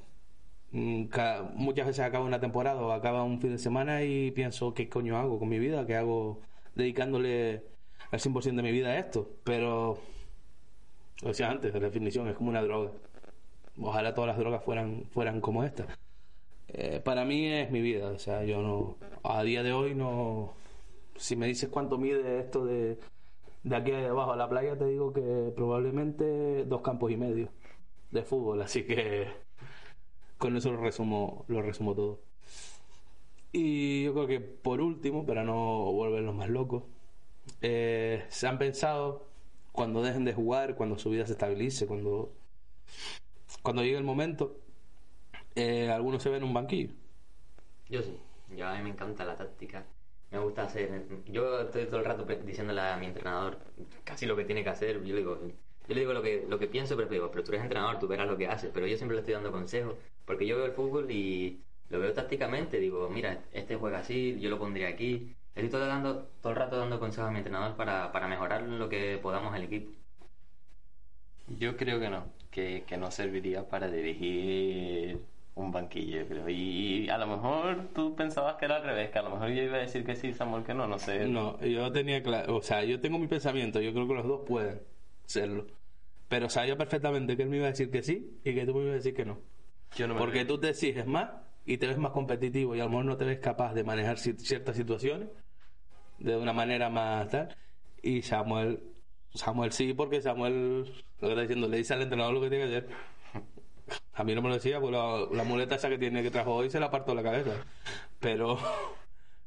[0.74, 1.06] Mm,
[1.54, 5.16] muchas veces acaba una temporada o acaba un fin de semana y pienso qué coño
[5.16, 6.40] hago con mi vida qué hago
[6.74, 7.62] dedicándole
[8.10, 10.00] al 100% de mi vida a esto pero
[11.22, 12.90] lo decía antes la definición es como una droga.
[13.80, 15.86] Ojalá todas las drogas fueran fueran como esta.
[16.68, 20.54] Eh, para mí es mi vida, o sea, yo no, a día de hoy no,
[21.14, 22.98] si me dices cuánto mide esto de,
[23.62, 27.48] de aquí abajo a la playa, te digo que probablemente dos campos y medio
[28.10, 29.43] de fútbol, así que
[30.44, 32.20] con eso lo resumo, lo resumo todo.
[33.50, 35.54] Y yo creo que por último, para no
[35.90, 36.82] volverlos más locos,
[37.62, 39.26] eh, se han pensado
[39.72, 42.34] cuando dejen de jugar, cuando su vida se estabilice, cuando,
[43.62, 44.60] cuando llegue el momento,
[45.54, 46.92] eh, algunos se ven en un banquillo.
[47.88, 48.20] Yo sí,
[48.54, 49.86] yo a mí me encanta la táctica.
[50.30, 51.06] Me gusta hacer.
[51.24, 53.60] Yo estoy todo el rato diciéndole a mi entrenador
[54.04, 55.02] casi lo que tiene que hacer.
[55.04, 55.40] Yo le digo,
[55.86, 58.08] yo le digo lo que, lo que pienso, pero digo, pero tú eres entrenador, tú
[58.08, 58.70] verás lo que haces.
[58.72, 59.94] Pero yo siempre le estoy dando consejos,
[60.24, 62.78] porque yo veo el fútbol y lo veo tácticamente.
[62.80, 65.34] Digo, mira, este juega así, yo lo pondría aquí.
[65.54, 68.88] Estoy todo, dando, todo el rato dando consejos a mi entrenador para, para mejorar lo
[68.88, 69.92] que podamos el equipo.
[71.58, 75.20] Yo creo que no, que, que no serviría para dirigir
[75.54, 76.48] un banquillo, yo creo.
[76.48, 79.62] Y, a lo mejor tú pensabas que era al revés, que a lo mejor yo
[79.62, 81.26] iba a decir que sí, Samuel, que no, no sé.
[81.26, 84.40] No, yo tenía claro, o sea, yo tengo mi pensamiento, yo creo que los dos
[84.46, 84.80] pueden
[85.26, 85.66] serlo.
[86.28, 88.82] Pero sabía perfectamente que él me iba a decir que sí y que tú me
[88.82, 89.40] ibas a decir que no.
[89.96, 91.30] Yo no me Porque tú te exiges más
[91.66, 94.16] y te ves más competitivo y a lo mejor no te ves capaz de manejar
[94.16, 95.28] ci- ciertas situaciones
[96.18, 97.56] de una manera más tal.
[98.02, 98.80] Y Samuel,
[99.32, 100.80] Samuel sí, porque Samuel,
[101.20, 102.88] lo que está diciendo, le dice al entrenador lo que tiene que hacer.
[104.14, 106.54] A mí no me lo decía, pues la, la muleta esa que tiene que trajo
[106.54, 107.52] hoy se la parto la cabeza.
[108.20, 108.58] Pero,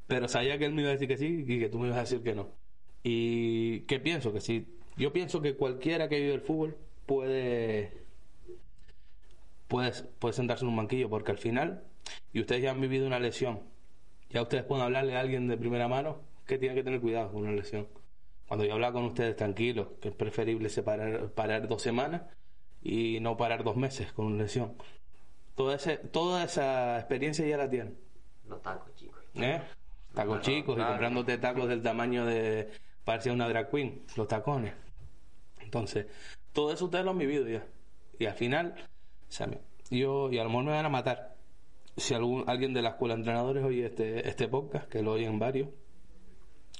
[0.06, 1.98] pero sabía que él me iba a decir que sí y que tú me ibas
[1.98, 2.50] a decir que no.
[3.02, 4.32] ¿Y qué pienso?
[4.32, 4.77] Que sí.
[4.98, 7.92] Yo pienso que cualquiera que vive el fútbol puede
[9.68, 11.84] puede, puede sentarse en un banquillo porque al final,
[12.32, 13.60] y ustedes ya han vivido una lesión,
[14.30, 17.42] ya ustedes pueden hablarle a alguien de primera mano que tiene que tener cuidado con
[17.42, 17.86] una lesión.
[18.48, 22.22] Cuando yo hablaba con ustedes tranquilos, que es preferible separar, parar dos semanas
[22.82, 24.74] y no parar dos meses con una lesión.
[25.54, 27.98] Toda, ese, toda esa experiencia ya la tienen.
[28.48, 29.18] Los tacos, chicos.
[29.34, 29.60] ¿eh?
[30.14, 32.70] Tacos chicos y comprándote tacos del tamaño de.
[33.04, 34.72] parecía una drag queen, los tacones.
[35.68, 36.06] Entonces,
[36.54, 37.66] todo eso ustedes lo han vivido ya.
[38.18, 38.74] Y al final,
[39.28, 39.50] o sea,
[39.90, 41.36] yo, y a lo mejor me van a matar.
[41.94, 45.38] Si algún, alguien de la escuela de entrenadores oye este, este podcast, que lo oyen
[45.38, 45.68] varios,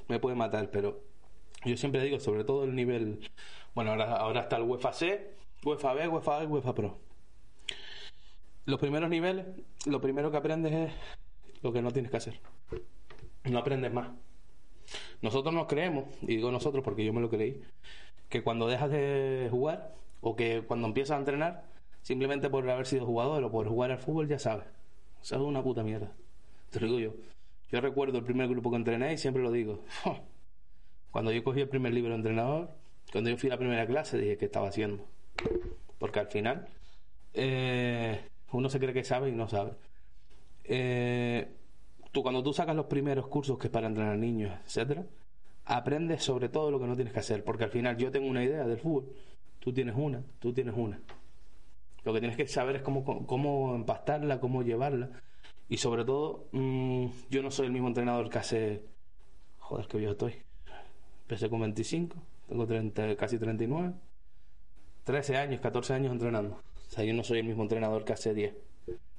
[0.08, 1.02] me puede matar, pero
[1.66, 3.30] yo siempre digo, sobre todo el nivel.
[3.74, 6.98] Bueno, ahora, ahora está el UEFA C, UEFA B, UEFA A y UEFA Pro.
[8.64, 9.44] Los primeros niveles,
[9.84, 10.92] lo primero que aprendes es
[11.60, 12.40] lo que no tienes que hacer.
[13.44, 14.08] No aprendes más.
[15.20, 17.60] Nosotros nos creemos, y digo nosotros porque yo me lo creí,
[18.28, 21.64] que cuando dejas de jugar o que cuando empiezas a entrenar,
[22.02, 24.66] simplemente por haber sido jugador o por jugar al fútbol ya sabes.
[25.22, 26.12] Eso es una puta mierda.
[26.70, 27.12] Te lo digo yo.
[27.70, 29.84] Yo recuerdo el primer grupo que entrené y siempre lo digo.
[31.10, 32.70] Cuando yo cogí el primer libro de entrenador,
[33.10, 35.04] cuando yo fui a la primera clase, dije qué estaba haciendo.
[35.98, 36.68] Porque al final
[37.32, 38.20] eh,
[38.52, 39.72] uno se cree que sabe y no sabe.
[40.64, 41.48] Eh,
[42.12, 45.06] tú cuando tú sacas los primeros cursos que es para entrenar niños, etcétera,
[45.68, 48.42] aprendes sobre todo lo que no tienes que hacer, porque al final yo tengo una
[48.42, 49.12] idea del fútbol,
[49.60, 50.98] tú tienes una, tú tienes una.
[52.04, 55.10] Lo que tienes que saber es cómo, cómo empastarla, cómo llevarla.
[55.68, 58.82] Y sobre todo, mm, yo no soy el mismo entrenador que hace.
[59.58, 60.34] Joder, que yo estoy.
[61.22, 62.16] Empecé con 25,
[62.48, 63.92] tengo 30, casi 39.
[65.04, 66.62] 13 años, 14 años entrenando.
[66.88, 68.54] O sea, yo no soy el mismo entrenador que hace 10,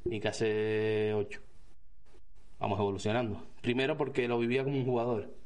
[0.05, 1.41] ni que hace 8.
[2.59, 3.43] Vamos evolucionando.
[3.61, 5.38] Primero porque lo vivía como un jugador.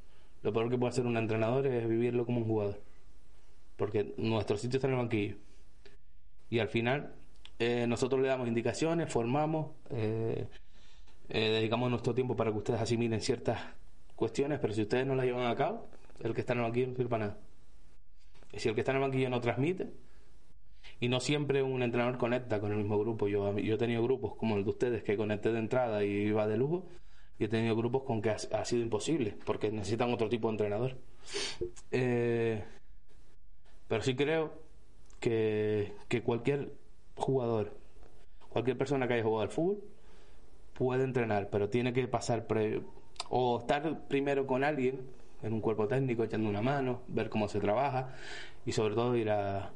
[0.43, 2.81] Lo peor que puede hacer un entrenador es vivirlo como un jugador.
[3.77, 5.37] Porque nuestro sitio está en el banquillo.
[6.49, 7.15] Y al final,
[7.59, 10.47] eh, nosotros le damos indicaciones, formamos, eh,
[11.29, 13.59] eh, dedicamos nuestro tiempo para que ustedes asimilen ciertas
[14.15, 15.87] cuestiones, pero si ustedes no las llevan a cabo,
[16.19, 17.39] el que está en el banquillo no sirve para nada.
[18.51, 19.91] Y si el que está en el banquillo no transmite,
[20.99, 23.27] y no siempre un entrenador conecta con el mismo grupo.
[23.27, 26.47] Yo, yo he tenido grupos como el de ustedes que conecté de entrada y iba
[26.47, 26.85] de lujo,
[27.45, 30.97] he tenido grupos con que ha, sido imposible, porque necesitan otro tipo de entrenador.
[31.91, 32.63] Eh,
[33.87, 34.53] pero sí creo
[35.19, 36.73] que, que cualquier
[37.15, 37.77] jugador,
[38.49, 39.83] cualquier persona que haya jugado al fútbol,
[40.73, 42.83] puede entrenar, pero tiene que pasar previo,
[43.29, 45.01] o estar primero con alguien
[45.43, 48.13] en un cuerpo técnico echando una mano, ver cómo se trabaja
[48.65, 49.71] y sobre todo ir a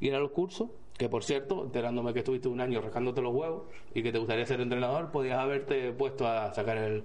[0.00, 0.70] ir a los cursos,
[1.02, 4.46] que por cierto, enterándome que estuviste un año rascándote los huevos y que te gustaría
[4.46, 7.02] ser entrenador, podías haberte puesto a sacar el,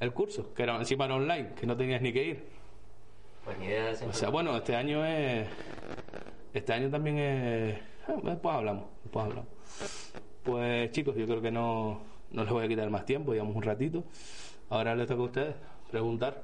[0.00, 2.44] el curso, que era encima era online, que no tenías ni que ir.
[3.46, 5.48] Pues ni idea de O sea, bueno, este año es.
[6.52, 7.80] Este año también es.
[8.06, 9.48] ah, Después hablamos, después hablamos.
[10.44, 13.62] Pues chicos, yo creo que no, no les voy a quitar más tiempo, digamos un
[13.62, 14.04] ratito.
[14.68, 15.54] Ahora les toca a ustedes
[15.90, 16.42] preguntar.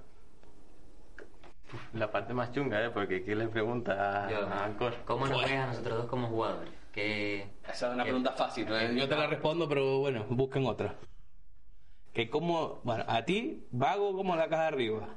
[1.92, 2.88] La parte más chunga, ¿eh?
[2.88, 4.94] Porque ¿qué le pregunta a, Yo, a Ancor?
[5.04, 6.83] ¿Cómo nos ves a nosotros dos como jugadores?
[6.94, 8.66] Que Esa es una que- pregunta fácil.
[8.70, 8.94] ¿eh?
[8.96, 10.94] Yo te la respondo, pero bueno, busquen otra.
[12.12, 15.08] Que como, bueno, a ti, vago como la caja arriba.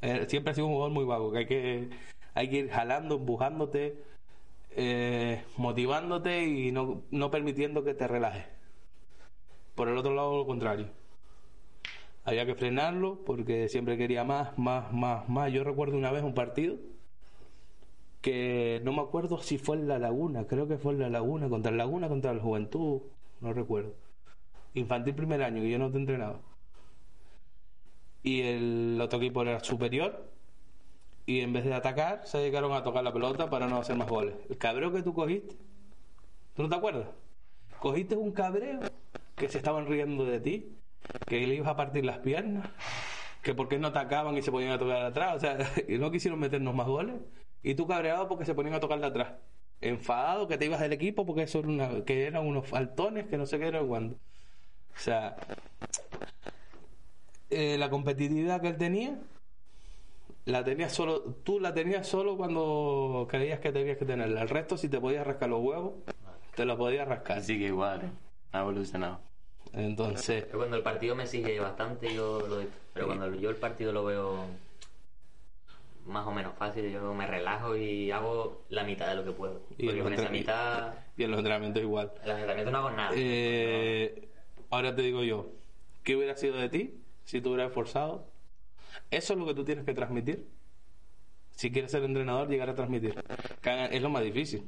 [0.00, 1.90] Eh, siempre has sido un jugador muy vago, que hay que,
[2.34, 4.02] hay que ir jalando, empujándote,
[4.70, 8.46] eh, motivándote y no, no permitiendo que te relajes.
[9.74, 10.88] Por el otro lado, lo contrario.
[12.24, 15.52] Había que frenarlo porque siempre quería más, más, más, más.
[15.52, 16.76] Yo recuerdo una vez un partido
[18.26, 21.48] que no me acuerdo si fue en La Laguna, creo que fue en La Laguna,
[21.48, 23.02] contra el Laguna, contra el Juventud,
[23.40, 23.94] no recuerdo.
[24.74, 26.40] Infantil primer año, que yo no te entrenaba.
[28.24, 30.28] Y el otro equipo era superior,
[31.24, 34.08] y en vez de atacar, se dedicaron a tocar la pelota para no hacer más
[34.08, 34.34] goles.
[34.50, 35.54] El cabreo que tú cogiste,
[36.56, 37.06] ¿tú no te acuerdas?
[37.78, 38.80] Cogiste un cabreo
[39.36, 40.76] que se estaban riendo de ti,
[41.28, 42.68] que le ibas a partir las piernas,
[43.40, 45.58] que por qué no atacaban y se ponían a tocar atrás, o sea,
[45.88, 47.14] y no quisieron meternos más goles,
[47.66, 49.32] y tú cabreado porque se ponían a tocar de atrás.
[49.80, 53.36] enfadado que te ibas del equipo porque eso era una, que eran unos faltones que
[53.36, 54.14] no sé qué era cuando.
[54.14, 55.36] O sea,
[57.50, 59.18] eh, la competitividad que él tenía
[60.44, 64.42] la tenías solo, tú la tenías solo cuando creías que tenías que tenerla.
[64.42, 65.94] El resto, si te podías rascar los huevos,
[66.54, 67.38] te los podías rascar.
[67.38, 68.10] Así que igual, ¿eh?
[68.52, 69.18] ha evolucionado.
[69.72, 72.62] Entonces, Pero cuando el partido me exige bastante, yo lo
[72.94, 74.46] Pero cuando yo el partido lo veo
[76.06, 79.62] más o menos fácil, yo me relajo y hago la mitad de lo que puedo.
[79.76, 82.12] Y Porque con esa mitad, y en los entrenamientos igual.
[82.22, 83.10] en los entrenamientos no hago nada.
[83.14, 84.28] Eh,
[84.70, 85.50] ahora te digo yo,
[86.02, 88.30] ¿qué hubiera sido de ti si tú hubieras esforzado?
[89.10, 90.48] Eso es lo que tú tienes que transmitir.
[91.50, 93.14] Si quieres ser entrenador, llegar a transmitir.
[93.90, 94.64] Es lo más difícil.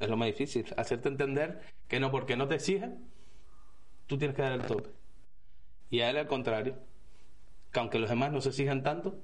[0.00, 0.64] Es lo más difícil.
[0.76, 3.06] Hacerte entender que no porque no te exigen,
[4.06, 4.90] tú tienes que dar el tope.
[5.90, 6.74] Y a él al contrario.
[7.70, 9.18] Que aunque los demás no se exijan tanto,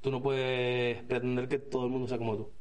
[0.00, 2.52] tú no puedes pretender que todo el mundo sea como tú.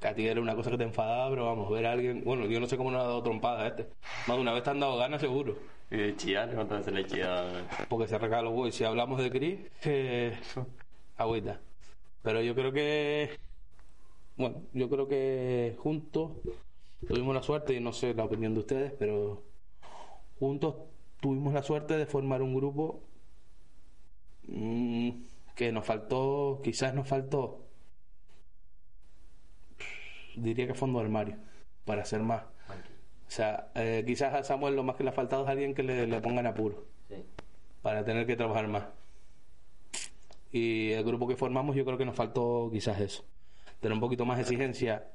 [0.00, 2.22] Que a ti era una cosa que te enfadaba, pero vamos, ver a alguien.
[2.24, 3.88] Bueno, yo no sé cómo no ha dado trompada este.
[4.26, 5.56] Más de una vez te han dado ganas, seguro.
[5.90, 7.50] Y de chillar, ¿cuántas veces le he chillado?
[7.88, 8.74] Porque se arranca los huevos.
[8.74, 10.34] Si hablamos de Chris, que.
[11.16, 11.60] Agüita.
[12.22, 13.30] Pero yo creo que.
[14.36, 16.32] Bueno, yo creo que juntos
[17.06, 19.42] tuvimos la suerte, y no sé la opinión de ustedes, pero
[20.38, 20.76] juntos
[21.20, 23.02] tuvimos la suerte de formar un grupo
[24.46, 25.10] mm,
[25.58, 27.66] que nos faltó, quizás nos faltó,
[30.36, 31.36] diría que fondo de armario,
[31.84, 32.42] para hacer más.
[32.44, 35.82] O sea, eh, quizás a Samuel lo más que le ha faltado es alguien que
[35.82, 37.16] le, le pongan apuro Sí.
[37.82, 38.84] para tener que trabajar más.
[40.52, 43.24] Y el grupo que formamos yo creo que nos faltó quizás eso.
[43.80, 45.08] Tener un poquito más de exigencia,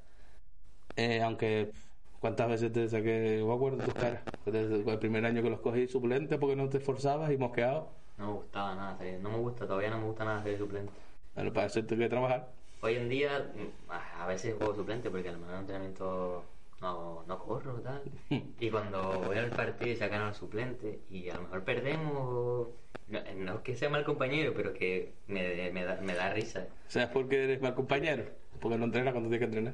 [0.97, 1.71] eh, aunque
[2.19, 5.61] cuántas veces te saqué, yo me acuerdo tus caras, desde el primer año que los
[5.61, 9.19] cogí suplente porque no te esforzabas y mosqueado, No me gustaba nada, serio.
[9.21, 10.91] no me gusta, todavía no me gusta nada ser suplente.
[11.35, 12.47] bueno, para eso tengo que trabajar.
[12.81, 16.43] Hoy en día, mm, a veces juego suplente porque al menos en entrenamiento
[16.81, 18.01] no, no corro tal.
[18.59, 22.67] Y cuando voy al partido y sacan al suplente y a lo mejor perdemos,
[23.07, 26.67] no, no es que sea mal compañero, pero que me, me, da, me da risa.
[26.87, 28.25] ¿Sabes por qué eres mal compañero?
[28.59, 29.73] Porque no entrenas cuando tienes que entrenar.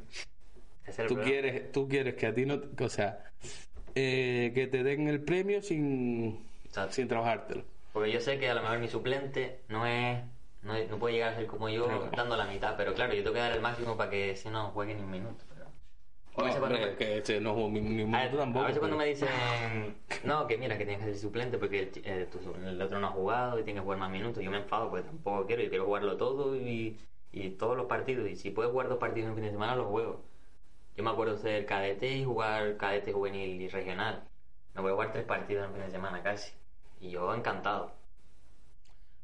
[1.07, 1.23] Tú problema.
[1.23, 3.23] quieres, tú quieres que a ti no, o sea,
[3.95, 6.93] eh, que te den el premio sin, Exacto.
[6.93, 7.63] sin trabajártelo.
[7.93, 10.23] Porque yo sé que a lo mejor mi suplente no es.
[10.61, 12.09] No, no puede llegar a ser como yo Claro.
[12.15, 14.71] dando la mitad, pero claro, yo tengo que dar el máximo para que ese no
[14.71, 15.45] juegue ni un minuto.
[15.53, 15.65] Pero...
[16.35, 16.77] A No, veces cuando
[18.97, 22.53] me- no dicen, no, que mira, que tienes que ser suplente porque el, eh, tu-
[22.65, 25.05] el otro no ha jugado y tiene que jugar más minutos, yo me enfado porque
[25.05, 26.97] tampoco quiero, yo quiero jugarlo todo y,
[27.31, 28.29] y todos los partidos.
[28.29, 30.23] Y si puedes jugar dos partidos en un fin de semana, los juego.
[30.95, 34.27] Yo me acuerdo ser cadete y jugar cadete juvenil y regional.
[34.75, 36.51] Me voy a jugar tres partidos en un fin de semana casi.
[37.01, 37.91] Y yo encantado.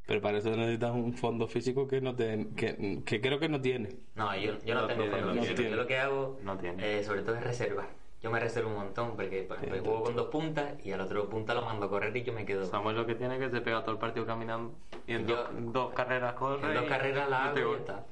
[0.07, 3.59] Pero para eso necesitas un fondo físico que no te, que, que creo que no
[3.59, 3.89] tiene.
[4.15, 5.55] No, yo, yo no, No tengo tiene, fondo no físico.
[5.55, 5.71] tiene.
[5.71, 6.99] Yo lo que hago, No tiene.
[6.99, 7.87] eh, sobre todo, es reservar.
[8.21, 11.29] Yo me reservo un montón porque por ejemplo, juego con dos puntas y al otro
[11.29, 12.65] punta lo mando a correr y yo me quedo.
[12.65, 14.73] Samuel lo que tiene es que se pega todo el partido caminando
[15.05, 17.77] y en Yo- dos, dos carreras corre En dos y- carreras la y hago gol.
[17.79, 18.03] está.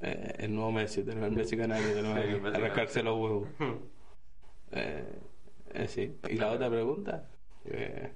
[0.00, 3.48] Eh, el nuevo Messi, tener el Messi canario, de nuevo Sí, Messi arrancarse los huevos.
[4.70, 5.02] Eh,
[5.72, 6.18] eh, sí.
[6.28, 7.26] Y la otra pregunta.
[7.70, 8.12] Eh,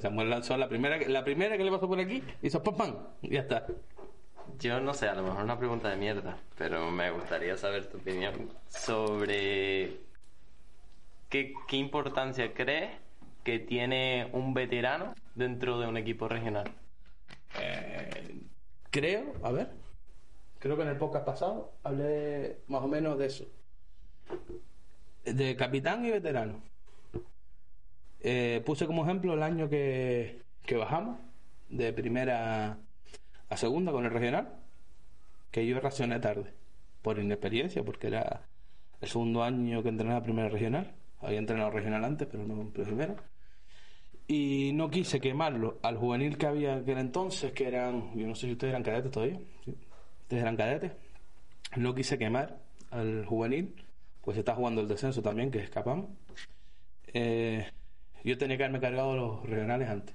[0.00, 2.96] Samuel lanzó la primera, que- la primera que le pasó por aquí, hizo pam pam,
[3.22, 3.66] y ya está.
[4.58, 7.98] Yo no sé, a lo mejor una pregunta de mierda, pero me gustaría saber tu
[7.98, 10.00] opinión sobre
[11.28, 12.90] qué, qué importancia crees
[13.44, 16.70] que tiene un veterano dentro de un equipo regional.
[17.60, 18.40] Eh,
[18.90, 19.70] creo, a ver,
[20.58, 23.46] creo que en el podcast pasado hablé más o menos de eso.
[25.24, 26.62] De capitán y veterano.
[28.22, 31.18] Eh, puse como ejemplo el año que, que bajamos
[31.68, 32.78] de primera
[33.48, 34.60] a segunda con el regional,
[35.50, 36.52] que yo racioné tarde,
[37.02, 38.46] por inexperiencia, porque era
[39.00, 40.94] el segundo año que entrenaba primera regional.
[41.20, 43.16] Había entrenado regional antes, pero no en primera
[44.26, 48.46] y no quise quemarlo al juvenil que había aquel entonces, que eran, yo no sé
[48.46, 49.38] si ustedes eran cadetes todavía,
[50.22, 50.92] ustedes eran cadetes,
[51.76, 52.58] no quise quemar
[52.90, 53.74] al juvenil,
[54.22, 56.10] pues está jugando el descenso también, que escapamos.
[57.12, 57.66] Eh,
[58.24, 60.14] yo tenía que haberme cargado los regionales antes,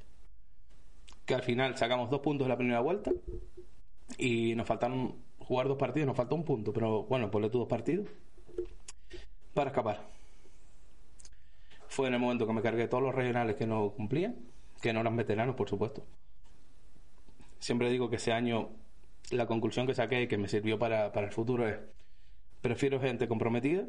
[1.25, 3.11] que al final sacamos dos puntos de la primera vuelta
[4.17, 7.67] y nos faltaron jugar dos partidos, nos faltó un punto, pero bueno, ponle tú dos
[7.67, 8.07] partidos
[9.53, 10.17] para escapar
[11.97, 14.35] fue en el momento que me cargué todos los regionales que no cumplían,
[14.83, 16.05] que no eran veteranos, por supuesto.
[17.57, 18.69] Siempre digo que ese año
[19.31, 21.75] la conclusión que saqué y que me sirvió para el futuro es,
[22.61, 23.83] prefiero gente comprometida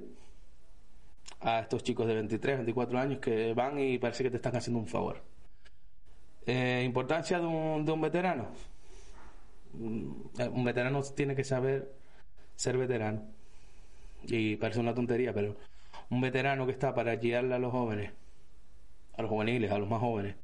[1.40, 4.80] a estos chicos de 23, 24 años que van y parece que te están haciendo
[4.80, 5.22] un favor.
[6.46, 8.48] Eh, importancia de un, de un veterano.
[9.74, 10.10] Mm,
[10.52, 11.92] Un veterano tiene que saber
[12.56, 13.22] ser veterano.
[14.26, 15.56] y parece una tontería, pero
[16.10, 18.12] un veterano que está para guiarle a los jóvenes,
[19.16, 20.36] a los juveniles, a los más jóvenes,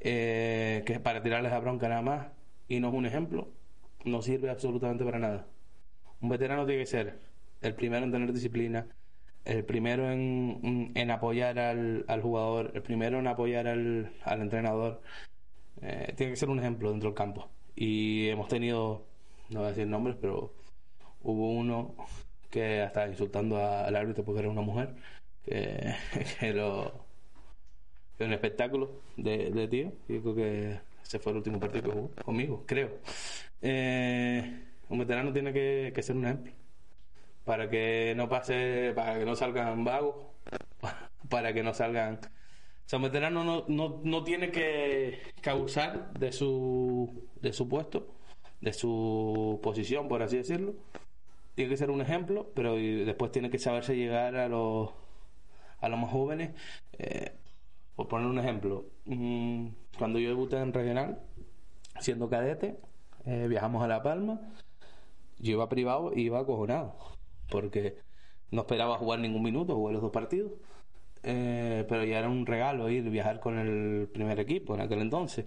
[0.00, 2.26] eh, que es para tirarles a bronca nada más
[2.68, 3.48] y no es un ejemplo,
[4.04, 5.46] no sirve absolutamente para nada.
[6.20, 7.18] Un veterano tiene que ser
[7.62, 8.86] el primero en tener disciplina,
[9.48, 15.00] el primero en, en apoyar al, al, jugador, el primero en apoyar al, al entrenador.
[15.80, 17.48] Eh, tiene que ser un ejemplo dentro del campo.
[17.74, 19.06] Y hemos tenido,
[19.50, 20.52] no voy a decir nombres, pero
[21.22, 21.94] hubo uno
[22.50, 24.94] que hasta insultando al árbitro porque era una mujer,
[25.44, 25.94] que,
[26.54, 27.06] lo
[28.18, 29.92] que un espectáculo de, de tío.
[30.08, 32.98] Yo creo que ese fue el último partido que jugó conmigo, creo.
[33.62, 36.52] Eh, un veterano tiene que, que ser un ejemplo
[37.48, 40.16] para que no pase, para que no salgan vagos,
[41.30, 42.16] para que no salgan.
[42.16, 42.18] O
[42.84, 48.06] sea, un veterano no, no, no tiene que, abusar de su, de su puesto,
[48.60, 50.74] de su posición, por así decirlo.
[51.54, 54.90] Tiene que ser un ejemplo, pero después tiene que saberse llegar a los,
[55.80, 56.50] a los más jóvenes.
[56.98, 57.32] Eh,
[57.96, 61.22] por poner un ejemplo, mm, cuando yo debuté en regional,
[61.98, 62.78] siendo cadete,
[63.24, 64.38] eh, viajamos a La Palma,
[65.38, 67.17] yo iba privado y iba acojonado
[67.50, 67.96] porque
[68.50, 70.52] no esperaba jugar ningún minuto, jugué los dos partidos.
[71.22, 75.46] Eh, pero ya era un regalo ir viajar con el primer equipo en aquel entonces.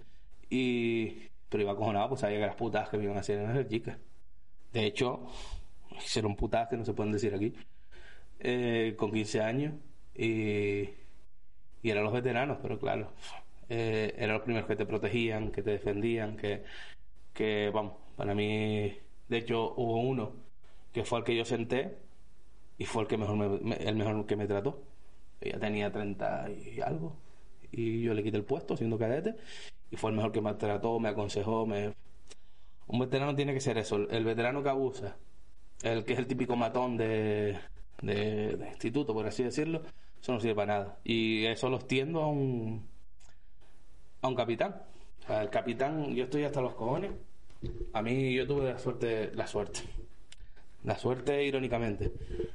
[0.50, 3.68] Y, pero iba acojonado, pues sabía que las putas que me iban a hacer en
[3.68, 3.98] chicas.
[4.72, 5.26] De hecho,
[5.98, 7.54] hicieron putas que no se pueden decir aquí.
[8.40, 9.74] Eh, con 15 años
[10.16, 10.88] y,
[11.82, 13.12] y eran los veteranos, pero claro,
[13.68, 16.64] eh, eran los primeros que te protegían, que te defendían, que,
[17.32, 18.92] que, vamos, para mí,
[19.28, 20.32] de hecho, hubo uno
[20.92, 21.98] que fue el que yo senté
[22.78, 24.82] y fue el que mejor me, el mejor que me trató.
[25.40, 27.16] Ella tenía 30 y algo
[27.72, 29.34] y yo le quité el puesto siendo cadete
[29.90, 31.94] y fue el mejor que me trató, me aconsejó, me
[32.86, 35.16] un veterano tiene que ser eso, el veterano que abusa,
[35.82, 37.58] el que es el típico matón de,
[38.02, 39.82] de, de instituto, por así decirlo,
[40.20, 40.98] eso no sirve para nada.
[41.04, 42.86] Y eso lo extiendo a un
[44.22, 44.82] a un capitán.
[45.22, 47.12] O sea, el capitán, yo estoy hasta los cojones.
[47.92, 49.80] A mí yo tuve la suerte, la suerte,
[50.84, 52.12] la suerte, irónicamente.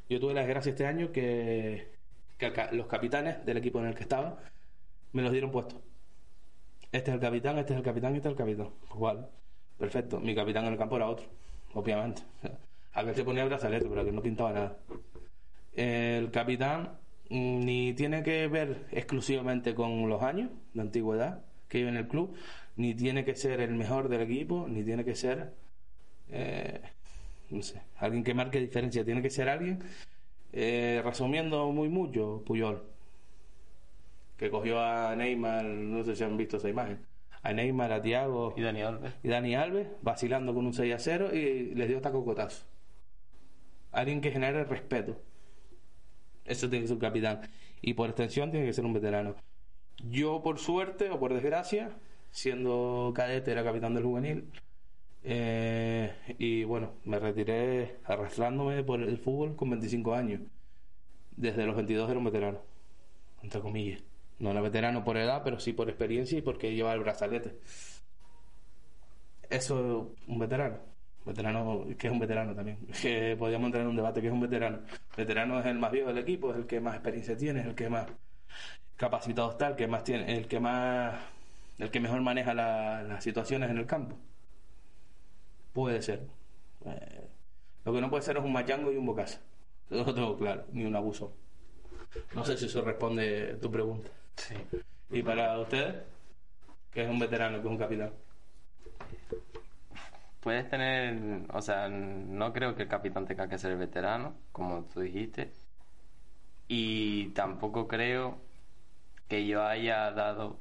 [0.10, 1.92] Yo tuve la desgracia este año que,
[2.38, 4.38] que los capitanes del equipo en el que estaba
[5.14, 5.80] me los dieron puestos.
[6.92, 8.70] Este es el capitán, este es el capitán, este es el capitán.
[8.94, 9.30] Igual,
[9.78, 10.20] perfecto.
[10.20, 11.26] Mi capitán en el campo era otro,
[11.74, 12.22] obviamente.
[12.94, 14.78] Aquel se ponía brazalete, pero aquel no pintaba nada.
[15.74, 16.98] El capitán
[17.30, 22.08] mm, ni tiene que ver exclusivamente con los años de antigüedad que vive en el
[22.08, 22.36] club,
[22.78, 25.54] ni tiene que ser el mejor del equipo, ni tiene que ser
[26.30, 26.82] eh,
[27.50, 29.84] no sé, alguien que marque diferencia, tiene que ser alguien,
[30.54, 32.84] eh, resumiendo muy mucho, Puyol,
[34.38, 37.06] que cogió a Neymar, no sé si han visto esa imagen,
[37.42, 41.00] a Neymar, a Tiago y Dani Alves, y Dani Alves vacilando con un 6 a
[41.00, 42.66] 0 y les dio hasta cocotazo.
[43.92, 45.18] Alguien que genere respeto.
[46.46, 47.42] Eso tiene que ser un capitán.
[47.82, 49.36] Y por extensión tiene que ser un veterano.
[50.10, 51.98] Yo, por suerte o por desgracia,
[52.32, 54.52] siendo cadete, era capitán del juvenil
[55.30, 60.42] eh, y bueno, me retiré arrastrándome por el fútbol con 25 años.
[61.36, 62.62] Desde los 22 era un veterano,
[63.44, 64.02] entre comillas.
[64.40, 67.60] No era veterano por edad, pero sí por experiencia y porque lleva el brazalete.
[69.50, 70.78] Eso es un veterano.
[71.26, 72.78] Veterano, que es un veterano también.
[73.02, 74.80] Que podríamos entrar en un debate que es un veterano.
[75.18, 77.76] Veterano es el más viejo del equipo, es el que más experiencia tiene, es el
[77.76, 78.08] que más
[78.96, 81.16] capacitado está, el que más tiene, el que más,
[81.80, 84.18] el que mejor maneja las situaciones en el campo.
[85.78, 86.22] Puede ser.
[86.86, 87.28] Eh,
[87.86, 89.38] lo que no puede ser es un machango y un bocazo.
[89.92, 91.32] Eso lo tengo claro, ni un abuso.
[92.34, 94.10] No sé si eso responde a tu pregunta.
[94.38, 94.56] Sí.
[95.12, 96.02] ¿Y para usted?
[96.92, 98.12] que es un veterano, que es un capitán?
[100.40, 105.02] Puedes tener, o sea, no creo que el capitán tenga que ser veterano, como tú
[105.02, 105.54] dijiste.
[106.68, 108.40] Y tampoco creo
[109.28, 110.58] que yo haya dado,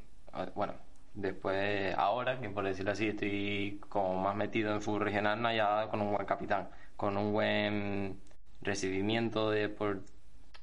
[0.55, 0.75] bueno,
[1.17, 5.65] Después, ahora, que por decirlo así, estoy como más metido en fútbol regional, no haya
[5.65, 8.21] dado con un buen capitán, con un buen
[8.61, 10.03] recibimiento de por...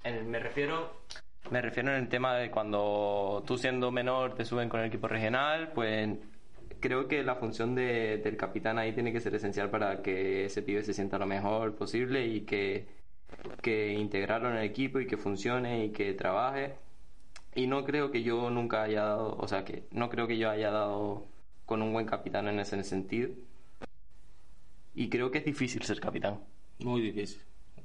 [0.04, 1.02] me refiero
[1.50, 5.08] me refiero en el tema de cuando tú siendo menor te suben con el equipo
[5.08, 6.18] regional, pues
[6.80, 10.62] creo que la función de, del capitán ahí tiene que ser esencial para que ese
[10.62, 12.88] pibe se sienta lo mejor posible y que,
[13.62, 16.76] que integrarlo en el equipo y que funcione y que trabaje
[17.56, 20.50] y no creo que yo nunca haya dado, o sea, que no creo que yo
[20.50, 21.26] haya dado
[21.66, 23.30] con un buen capitán en ese sentido.
[24.96, 26.40] Y creo que es difícil ser capitán.
[26.80, 27.42] Muy difícil.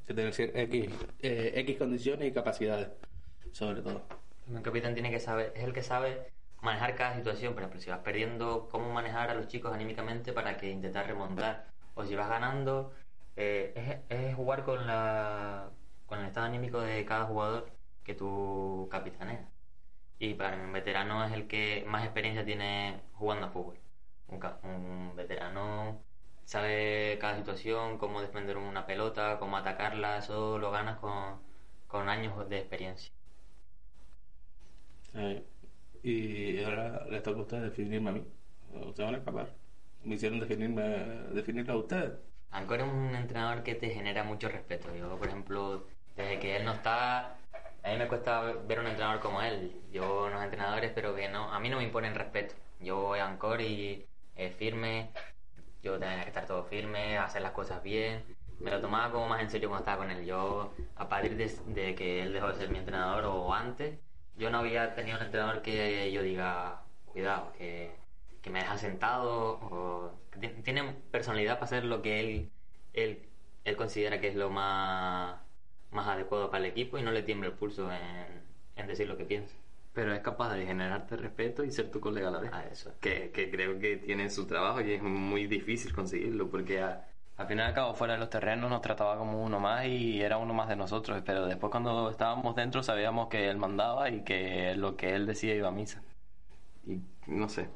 [0.06, 0.90] Se tiene que ser X,
[1.20, 2.88] eh, X condiciones y capacidades,
[3.52, 4.02] sobre todo.
[4.46, 7.54] Un capitán tiene que saber, es el que sabe manejar cada situación.
[7.54, 11.66] Por ejemplo, si vas perdiendo, cómo manejar a los chicos anímicamente para que intentar remontar.
[11.94, 12.92] O si vas ganando,
[13.36, 15.70] eh, es, es, jugar con la
[16.06, 17.70] con el estado anímico de cada jugador
[18.02, 19.57] que tú capitaneas.
[20.18, 23.78] Y para mí un veterano es el que más experiencia tiene jugando a fútbol.
[24.28, 26.02] Un, veterano
[26.44, 31.40] sabe cada situación, cómo defender una pelota, cómo atacarla, eso lo ganas con,
[31.86, 33.12] con años de experiencia.
[35.14, 35.44] Eh,
[36.02, 38.24] y ahora les toca a ustedes definirme a mí.
[38.72, 39.54] Ustedes van a escapar.
[40.04, 40.82] Me hicieron definirme,
[41.32, 42.12] definirlo a ustedes.
[42.50, 44.94] Ancor es un entrenador que te genera mucho respeto.
[44.94, 47.36] Yo, por ejemplo, desde que él no está,
[47.89, 49.82] a mí me cuesta ver un entrenador como él.
[49.93, 52.55] Yo, unos entrenadores, pero que no, a mí no me imponen respeto.
[52.80, 55.12] Yo voy a Ancor y es firme,
[55.82, 58.24] yo tenía que estar todo firme, hacer las cosas bien.
[58.59, 60.24] Me lo tomaba como más en serio cuando estaba con él.
[60.26, 63.99] Yo, a partir de, de que él dejó de ser mi entrenador o antes,
[64.36, 67.97] yo no había tenido un entrenador que yo diga, cuidado, que,
[68.43, 72.53] que me deja sentado o que ti- tiene personalidad para hacer lo que él,
[72.93, 73.28] él,
[73.64, 75.41] él considera que es lo más,
[75.91, 78.43] más adecuado para el equipo y no le tiembla el pulso en,
[78.76, 79.55] en decir lo que piensa.
[79.95, 82.53] Pero es capaz de generarte respeto y ser tu colega a la vez.
[82.53, 82.93] A eso.
[83.01, 87.05] que, que creo que tiene su trabajo y es muy difícil conseguirlo porque a-
[87.36, 90.20] al final y al cabo fuera de los terrenos nos trataba como uno más y
[90.20, 94.22] era uno más de nosotros pero después cuando estábamos dentro sabíamos que él mandaba y
[94.24, 96.03] que lo que él decía iba a misa
[96.86, 97.68] y no sé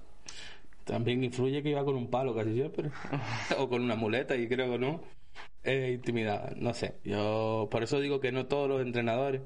[0.85, 2.91] También influye que iba con un palo casi siempre.
[3.59, 5.01] o con una muleta, y creo que no.
[5.64, 6.97] Intimidad, no sé.
[7.05, 9.43] Yo por eso digo que no todos los entrenadores,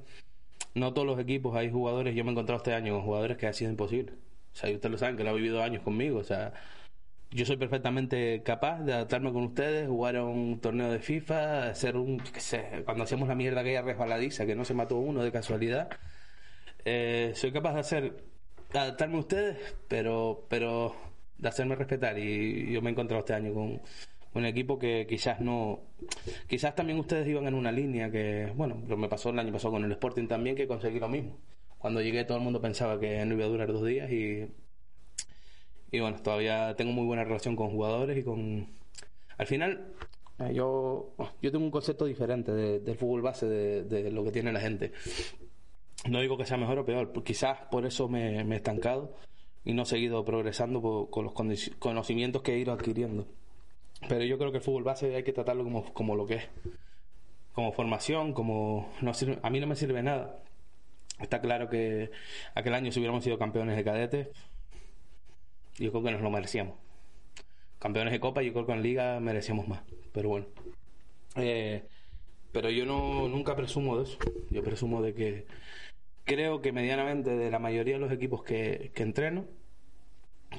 [0.75, 2.15] no todos los equipos, hay jugadores.
[2.15, 4.13] Yo me he encontrado este año con jugadores que ha sido imposible.
[4.53, 6.19] O sea, ustedes lo saben, que lo ha vivido años conmigo.
[6.19, 6.53] O sea,
[7.31, 11.97] yo soy perfectamente capaz de adaptarme con ustedes, jugar a un torneo de FIFA, hacer
[11.97, 12.23] un,
[12.85, 15.91] cuando hacíamos la mierda aquella resbaladiza, que no se mató uno de casualidad.
[16.85, 18.25] Eh, soy capaz de hacer
[18.73, 19.59] adaptarme a ustedes,
[19.89, 20.95] pero pero
[21.39, 23.81] de hacerme respetar y yo me he encontrado este año con
[24.37, 25.81] un equipo que quizás no
[26.49, 29.73] quizás también ustedes iban en una línea que bueno, lo me pasó el año pasado
[29.73, 31.37] con el Sporting también que conseguí lo mismo.
[31.79, 34.47] Cuando llegué todo el mundo pensaba que no iba a durar dos días y
[35.93, 38.67] y bueno, todavía tengo muy buena relación con jugadores y con
[39.39, 39.93] al final
[40.41, 44.53] eh, yo yo tengo un concepto diferente de- del fútbol base de, lo que tiene
[44.53, 44.93] la gente.
[46.09, 49.15] No digo que sea mejor o peor, pues quizás por eso me, he estancado
[49.65, 51.33] y no he seguido progresando con los
[51.79, 53.27] conocimientos que he ido adquiriendo.
[54.09, 56.49] Pero yo creo que el fútbol base hay que tratarlo como, como lo que es,
[57.55, 60.43] como formación, como no a mí no me sirve nada.
[61.19, 62.11] Está claro que
[62.55, 64.29] aquel año si hubiéramos sido campeones de cadetes,
[65.79, 66.75] yo creo que nos lo merecíamos.
[67.79, 69.81] Campeones de Copa, yo creo que en Liga merecíamos más.
[70.13, 70.47] Pero bueno.
[71.37, 71.83] Eh,
[72.53, 74.19] pero yo no nunca presumo de eso.
[74.51, 75.47] Yo presumo de que
[76.25, 79.47] creo que medianamente de la mayoría de los equipos que, que entreno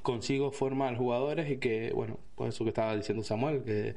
[0.01, 3.95] consigo formar jugadores y que, bueno, pues eso que estaba diciendo Samuel, que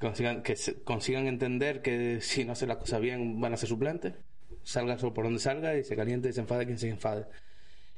[0.00, 4.14] consigan, que consigan entender que si no hacen las cosas bien van a ser suplentes,
[4.62, 7.26] salga por donde salga y se caliente y se enfade quien se enfade.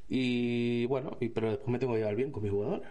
[0.09, 2.89] Y bueno, pero después me tengo que llevar bien con mis jugadores.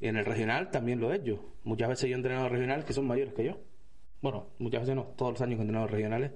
[0.00, 1.44] Y en el regional también lo he hecho.
[1.64, 3.58] Muchas veces yo he entrenado regionales que son mayores que yo.
[4.22, 6.32] Bueno, muchas veces no, todos los años que he entrenado regionales,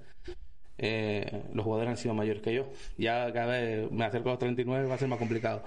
[0.78, 2.68] eh, los jugadores han sido mayores que yo.
[2.98, 5.62] Ya cada vez me acerco a los 39, va a ser más complicado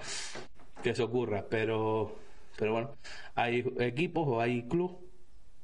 [0.86, 1.46] que eso ocurra.
[1.50, 2.14] Pero,
[2.56, 2.90] pero bueno,
[3.34, 4.96] hay equipos o hay clubes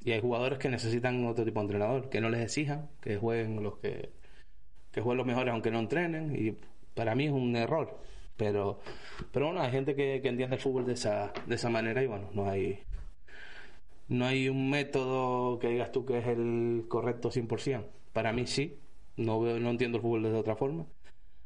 [0.04, 3.62] y hay jugadores que necesitan otro tipo de entrenador, que no les exijan, que jueguen
[3.62, 4.10] los que,
[4.90, 6.34] que jueguen los mejores aunque no entrenen.
[6.34, 6.56] Y
[6.94, 8.00] para mí es un error.
[8.36, 8.80] Pero,
[9.30, 12.08] pero bueno, hay gente que, que entiende el fútbol de esa, de esa manera y
[12.08, 12.80] bueno, no hay,
[14.08, 17.84] no hay un método que digas tú que es el correcto 100%.
[18.12, 18.76] Para mí sí,
[19.16, 20.84] no, veo, no entiendo el fútbol de otra forma.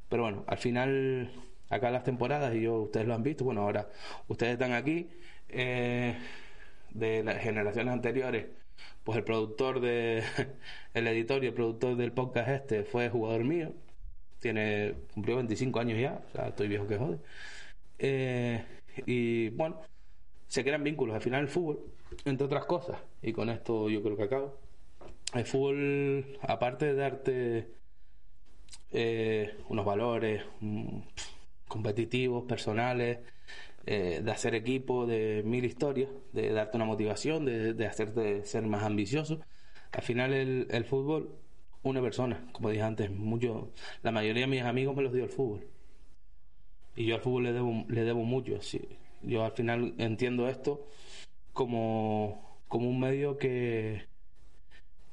[0.09, 1.31] Pero bueno, al final,
[1.69, 3.89] acá las temporadas, y yo ustedes lo han visto, bueno, ahora
[4.29, 5.09] ustedes están aquí,
[5.49, 6.17] eh,
[6.91, 8.47] de las generaciones anteriores,
[9.05, 10.23] pues el productor de,
[10.95, 13.73] el editor y el productor del podcast este fue jugador mío,
[14.41, 17.19] tiene, cumplió 25 años ya, o sea, estoy viejo que jode.
[17.99, 18.65] Eh,
[19.07, 19.81] y bueno,
[20.49, 21.81] se crean vínculos al final el fútbol,
[22.25, 24.59] entre otras cosas, y con esto yo creo que acabo.
[25.35, 27.69] El fútbol, aparte de darte
[28.93, 30.43] eh, unos valores
[31.69, 33.19] competitivos, personales,
[33.87, 38.65] eh, de hacer equipo, de mil historias, de darte una motivación, de, de hacerte ser
[38.67, 39.41] más ambicioso,
[39.93, 41.31] al final el, fútbol,
[41.83, 43.71] una persona, como dije antes, mucho,
[44.03, 45.67] la mayoría de mis amigos me los dio el fútbol.
[46.97, 48.61] Y yo al fútbol le debo, le debo mucho.
[48.63, 48.81] Sí.
[49.23, 50.87] Yo al final entiendo esto
[51.55, 54.07] como, como un medio que,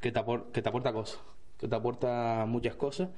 [0.01, 1.19] que, te apor- que te aporta cosas,
[1.57, 3.09] que te aporta muchas cosas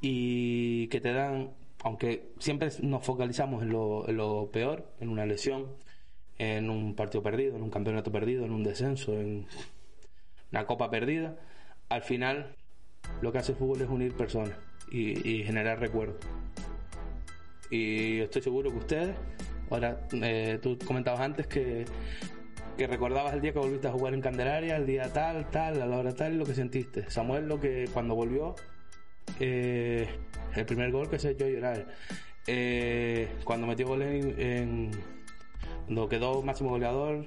[0.00, 1.52] y que te dan,
[1.86, 5.68] aunque siempre nos focalizamos en lo, peor, en una lesión,
[6.36, 9.46] en un partido perdido, en un campeonato perdido, en un descenso, en
[10.50, 11.36] una copa perdida,
[11.88, 12.56] al final
[13.20, 14.58] lo que hace el fútbol es unir personas
[14.90, 16.16] y, y generar recuerdos.
[17.70, 19.16] Y estoy seguro que ustedes,
[19.70, 21.84] ahora eh, tú comentabas antes que,
[22.76, 25.86] que recordabas el día que volviste a jugar en Candelaria, el día tal, tal, a
[25.86, 27.08] la hora tal, lo que sentiste.
[27.08, 28.56] Samuel, lo que cuando volvió,
[29.38, 30.08] eh,
[30.56, 31.86] el primer gol que se echó a llorar.
[32.46, 34.90] Eh, cuando metió gol en,
[35.84, 37.26] Cuando quedó máximo goleador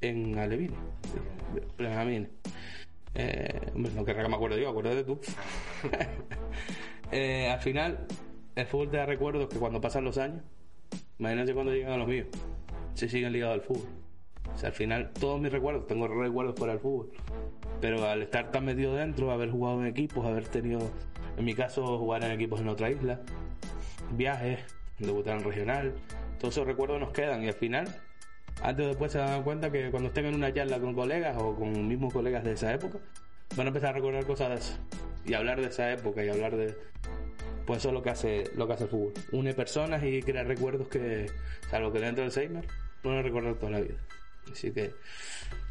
[0.00, 2.28] en Alevine, sí, Benjamín.
[3.14, 5.20] Eh, no querrá que me acuerdo yo, acuérdate tú.
[7.12, 8.06] Eh, al final,
[8.56, 10.42] el fútbol te da recuerdos que cuando pasan los años,
[11.18, 12.26] imagínense cuando llegan a los míos,
[12.94, 13.86] se siguen ligados al fútbol.
[14.52, 17.12] O sea, al final, todos mis recuerdos, tengo recuerdos para el fútbol.
[17.80, 20.90] Pero al estar tan metido dentro, haber jugado en equipos, haber tenido,
[21.36, 23.20] en mi caso, jugar en equipos en otra isla,
[24.12, 24.60] viajes,
[24.98, 25.94] debutar en regional,
[26.38, 27.42] todos esos recuerdos nos quedan.
[27.42, 27.88] Y al final,
[28.62, 31.54] antes o después se dan cuenta que cuando estén en una charla con colegas o
[31.54, 32.98] con mismos colegas de esa época,
[33.56, 34.78] van a empezar a recordar cosas de eso.
[35.26, 36.76] Y hablar de esa época y hablar de
[37.66, 39.12] pues eso es lo que hace lo que hace el fútbol.
[39.32, 41.26] Une personas y crea recuerdos que
[41.70, 42.66] salvo que dentro del Seimer
[43.02, 43.96] no van a recordar toda la vida.
[44.52, 44.92] Así que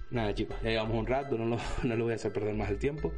[0.09, 2.77] nada chicos ya llevamos un rato no no lo voy a hacer perder más el
[2.77, 3.11] tiempo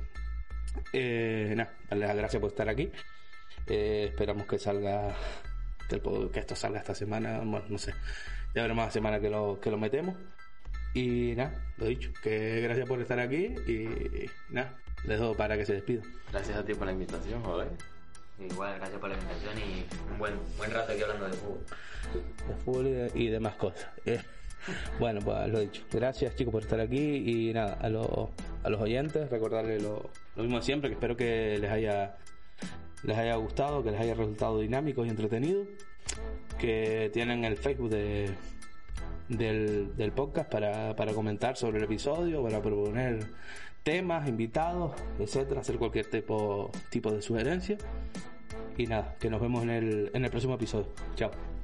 [0.93, 2.91] eh, nada darles las gracias por estar aquí
[3.67, 5.15] Eh, esperamos que salga
[5.89, 7.93] que, el que esto salga esta semana bueno no sé
[8.53, 10.15] ya veremos la semana que lo, que lo metemos
[10.93, 15.65] y nada, lo dicho, que gracias por estar aquí y nada, les dejo para que
[15.65, 16.05] se despidan.
[16.31, 17.67] Gracias a ti por la invitación, joder.
[18.39, 21.65] Igual, gracias por la invitación y un buen, buen rato aquí hablando de fútbol.
[22.47, 23.87] de fútbol y, de- y demás cosas.
[24.05, 24.21] Eh,
[24.97, 25.83] bueno, pues lo dicho.
[25.91, 28.07] Gracias chicos por estar aquí y nada, a, los
[28.63, 32.17] a los oyentes recordarles lo, lo mismo de siempre, que espero que les haya
[33.03, 35.65] les haya gustado, que les haya resultado dinámico y entretenido,
[36.57, 38.31] que tienen el Facebook de,
[39.29, 43.27] del, del podcast para, para comentar sobre el episodio, para proponer
[43.83, 47.77] temas, invitados, etcétera, hacer cualquier tipo, tipo de sugerencia.
[48.77, 50.87] Y nada, que nos vemos en el, en el próximo episodio.
[51.15, 51.54] Chao.